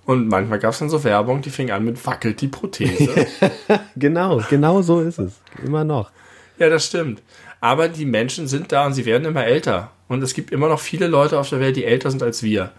[0.04, 3.26] Und manchmal gab es dann so Werbung, die fing an mit wackelt die Prothese.
[3.96, 5.34] Genau, genau so ist es.
[5.64, 6.10] Immer noch.
[6.58, 7.20] ja, das stimmt.
[7.60, 9.90] Aber die Menschen sind da und sie werden immer älter.
[10.06, 12.70] Und es gibt immer noch viele Leute auf der Welt, die älter sind als wir.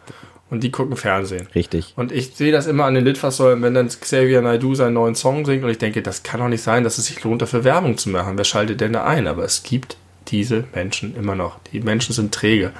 [0.49, 1.47] Und die gucken Fernsehen.
[1.53, 1.93] Richtig.
[1.95, 5.45] Und ich sehe das immer an den Litfaßsäulen, wenn dann Xavier Naidoo seinen neuen Song
[5.45, 7.97] singt und ich denke, das kann doch nicht sein, dass es sich lohnt, dafür Werbung
[7.97, 8.37] zu machen.
[8.37, 9.27] Wer schaltet denn da ein?
[9.27, 9.97] Aber es gibt
[10.27, 11.59] diese Menschen immer noch.
[11.71, 12.71] Die Menschen sind träge.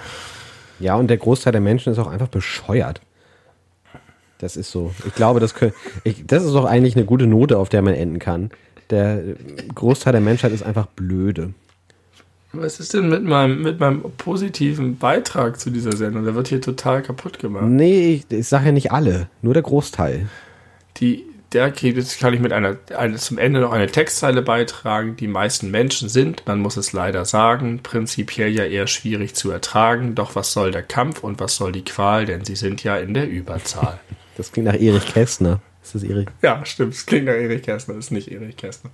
[0.80, 3.01] Ja, und der Großteil der Menschen ist auch einfach bescheuert.
[4.39, 4.93] Das ist so.
[5.05, 7.93] Ich glaube, das, kö- ich, das ist doch eigentlich eine gute Note, auf der man
[7.93, 8.49] enden kann.
[8.89, 9.22] Der
[9.76, 11.53] Großteil der Menschheit ist einfach blöde.
[12.52, 16.26] Was ist denn mit meinem, mit meinem positiven Beitrag zu dieser Sendung?
[16.26, 17.66] Der wird hier total kaputt gemacht.
[17.66, 20.28] Nee, ich, ich sage ja nicht alle, nur der Großteil.
[20.97, 25.16] Die, der kriegt, jetzt kann ich mit einer, eine, zum Ende noch eine Textzeile beitragen.
[25.16, 30.16] Die meisten Menschen sind, man muss es leider sagen, prinzipiell ja eher schwierig zu ertragen.
[30.16, 32.26] Doch was soll der Kampf und was soll die Qual?
[32.26, 34.00] Denn sie sind ja in der Überzahl.
[34.38, 35.60] Das klingt nach Erich Kästner.
[35.84, 36.28] Ist das Erich?
[36.41, 36.93] ja, stimmt.
[36.93, 37.95] Es klingt nach Erich Kästner.
[37.95, 38.91] Ist nicht Erich Kästner.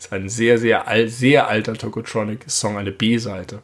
[0.00, 3.60] Ist ein sehr, sehr, al sehr alter Tokotronic-Song, eine B-Seite.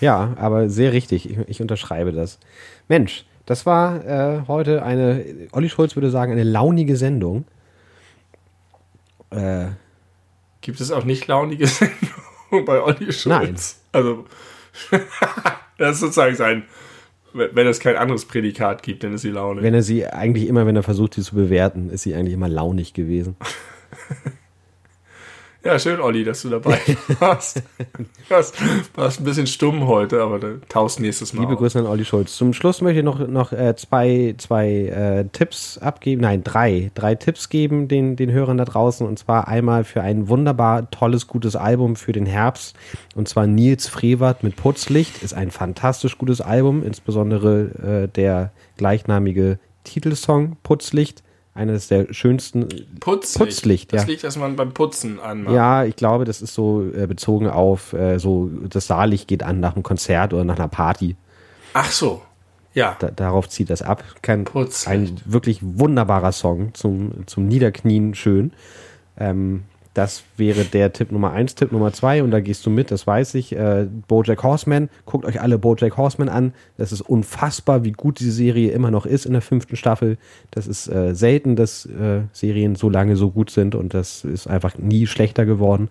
[0.00, 1.30] Ja, aber sehr richtig.
[1.30, 2.40] Ich, ich unterschreibe das.
[2.88, 7.44] Mensch, das war äh, heute eine, Olli Schulz würde sagen, eine launige Sendung.
[9.30, 9.66] Äh,
[10.60, 13.26] Gibt es auch nicht launige Sendungen bei Olli Schulz?
[13.26, 13.54] Nein.
[13.92, 14.24] Also,
[15.78, 16.64] das ist sozusagen sein,
[17.32, 19.62] wenn es kein anderes Prädikat gibt, dann ist sie launig.
[19.62, 22.48] wenn er sie eigentlich immer, wenn er versucht, sie zu bewerten, ist sie eigentlich immer
[22.48, 23.36] launig gewesen.
[25.64, 26.78] Ja, schön, Olli, dass du dabei
[27.20, 27.62] warst.
[27.78, 28.54] Du warst,
[28.94, 31.40] warst ein bisschen stumm heute, aber du taust nächstes Mal.
[31.40, 31.58] Liebe auf.
[31.58, 32.36] Grüße an Olli Schulz.
[32.36, 37.14] Zum Schluss möchte ich noch, noch äh, zwei, zwei äh, Tipps abgeben, nein, drei, drei
[37.14, 39.06] Tipps geben den, den Hörern da draußen.
[39.06, 42.76] Und zwar einmal für ein wunderbar tolles, gutes Album für den Herbst.
[43.14, 45.22] Und zwar Nils Frevert mit Putzlicht.
[45.22, 51.23] Ist ein fantastisch gutes Album, insbesondere äh, der gleichnamige Titelsong Putzlicht.
[51.54, 53.38] Eines der schönsten Putzlicht.
[53.38, 54.08] Putzlicht, Das ja.
[54.08, 55.54] Licht, das man beim Putzen anmacht.
[55.54, 59.60] Ja, ich glaube, das ist so äh, bezogen auf äh, so, das Saallicht geht an
[59.60, 61.14] nach einem Konzert oder nach einer Party.
[61.72, 62.22] Ach so.
[62.74, 62.96] Ja.
[62.98, 64.02] Da, darauf zieht das ab.
[64.20, 64.44] Kein,
[64.86, 68.52] ein wirklich wunderbarer Song zum, zum Niederknien schön.
[69.16, 69.62] Ähm,
[69.94, 71.54] das wäre der Tipp Nummer eins.
[71.54, 73.54] Tipp Nummer zwei, und da gehst du mit, das weiß ich.
[73.54, 74.90] Äh, Bojack Horseman.
[75.06, 76.52] Guckt euch alle Bojack Horseman an.
[76.76, 80.18] Das ist unfassbar, wie gut diese Serie immer noch ist in der fünften Staffel.
[80.50, 84.48] Das ist äh, selten, dass äh, Serien so lange so gut sind und das ist
[84.48, 85.88] einfach nie schlechter geworden.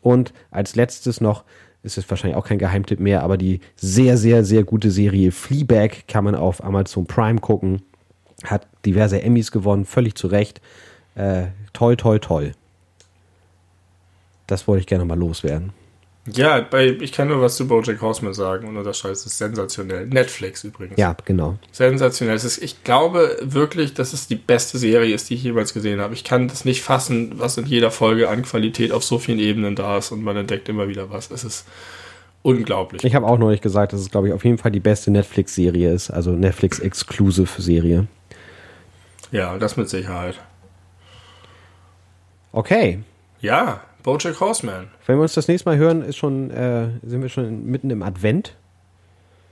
[0.00, 1.44] Und als letztes noch,
[1.82, 6.06] ist es wahrscheinlich auch kein Geheimtipp mehr, aber die sehr, sehr, sehr gute Serie Fleabag
[6.06, 7.82] kann man auf Amazon Prime gucken.
[8.44, 10.60] Hat diverse Emmys gewonnen, völlig zu Recht.
[11.16, 12.52] Äh, toll, toll, toll.
[14.46, 15.72] Das wollte ich gerne mal loswerden.
[16.26, 20.06] Ja, bei, ich kann nur was zu Bojack Horseman sagen und das ist sensationell.
[20.06, 20.96] Netflix übrigens.
[20.96, 21.58] Ja, genau.
[21.72, 22.36] Sensationell.
[22.36, 26.14] Ist, ich glaube wirklich, dass es die beste Serie ist, die ich jemals gesehen habe.
[26.14, 29.74] Ich kann das nicht fassen, was in jeder Folge an Qualität auf so vielen Ebenen
[29.74, 31.32] da ist und man entdeckt immer wieder was.
[31.32, 31.66] Es ist
[32.42, 33.02] unglaublich.
[33.02, 35.92] Ich habe auch neulich gesagt, dass es, glaube ich, auf jeden Fall die beste Netflix-Serie
[35.92, 38.06] ist, also Netflix-Exclusive-Serie.
[39.32, 40.38] Ja, das mit Sicherheit.
[42.52, 43.00] Okay.
[43.40, 44.88] Ja, Bojack Horseman.
[45.06, 48.02] Wenn wir uns das nächste Mal hören, ist schon, äh, sind wir schon mitten im
[48.02, 48.56] Advent.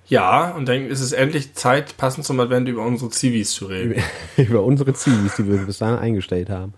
[0.07, 4.03] Ja, und dann ist es endlich Zeit, passend zum Advent über unsere Zivis zu reden.
[4.36, 6.74] über unsere Zivis, die wir bis dahin eingestellt haben.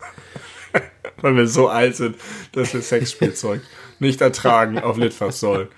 [1.23, 2.17] Weil wir so alt sind,
[2.53, 3.63] dass wir Sexspielzeug
[4.03, 5.69] nicht ertragen auf Litfaß soll.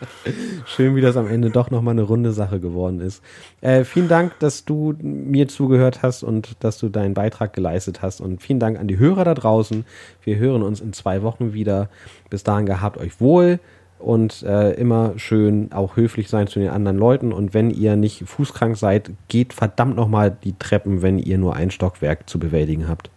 [0.66, 3.22] Schön, wie das am Ende doch nochmal eine runde Sache geworden ist.
[3.60, 8.20] Äh, vielen Dank, dass du mir zugehört hast und dass du deinen Beitrag geleistet hast.
[8.20, 9.84] Und vielen Dank an die Hörer da draußen.
[10.24, 11.88] Wir hören uns in zwei Wochen wieder.
[12.30, 13.60] Bis dahin gehabt euch wohl
[13.98, 17.32] und äh, immer schön auch höflich sein zu den anderen Leuten.
[17.32, 21.70] Und wenn ihr nicht fußkrank seid, geht verdammt nochmal die Treppen, wenn ihr nur ein
[21.70, 23.10] Stockwerk zu bewältigen habt.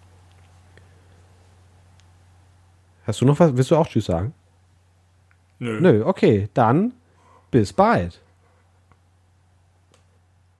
[3.05, 3.55] Hast du noch was?
[3.55, 4.33] Willst du auch Tschüss sagen?
[5.59, 5.79] Nö.
[5.79, 6.93] Nö, okay, dann
[7.51, 8.21] bis bald.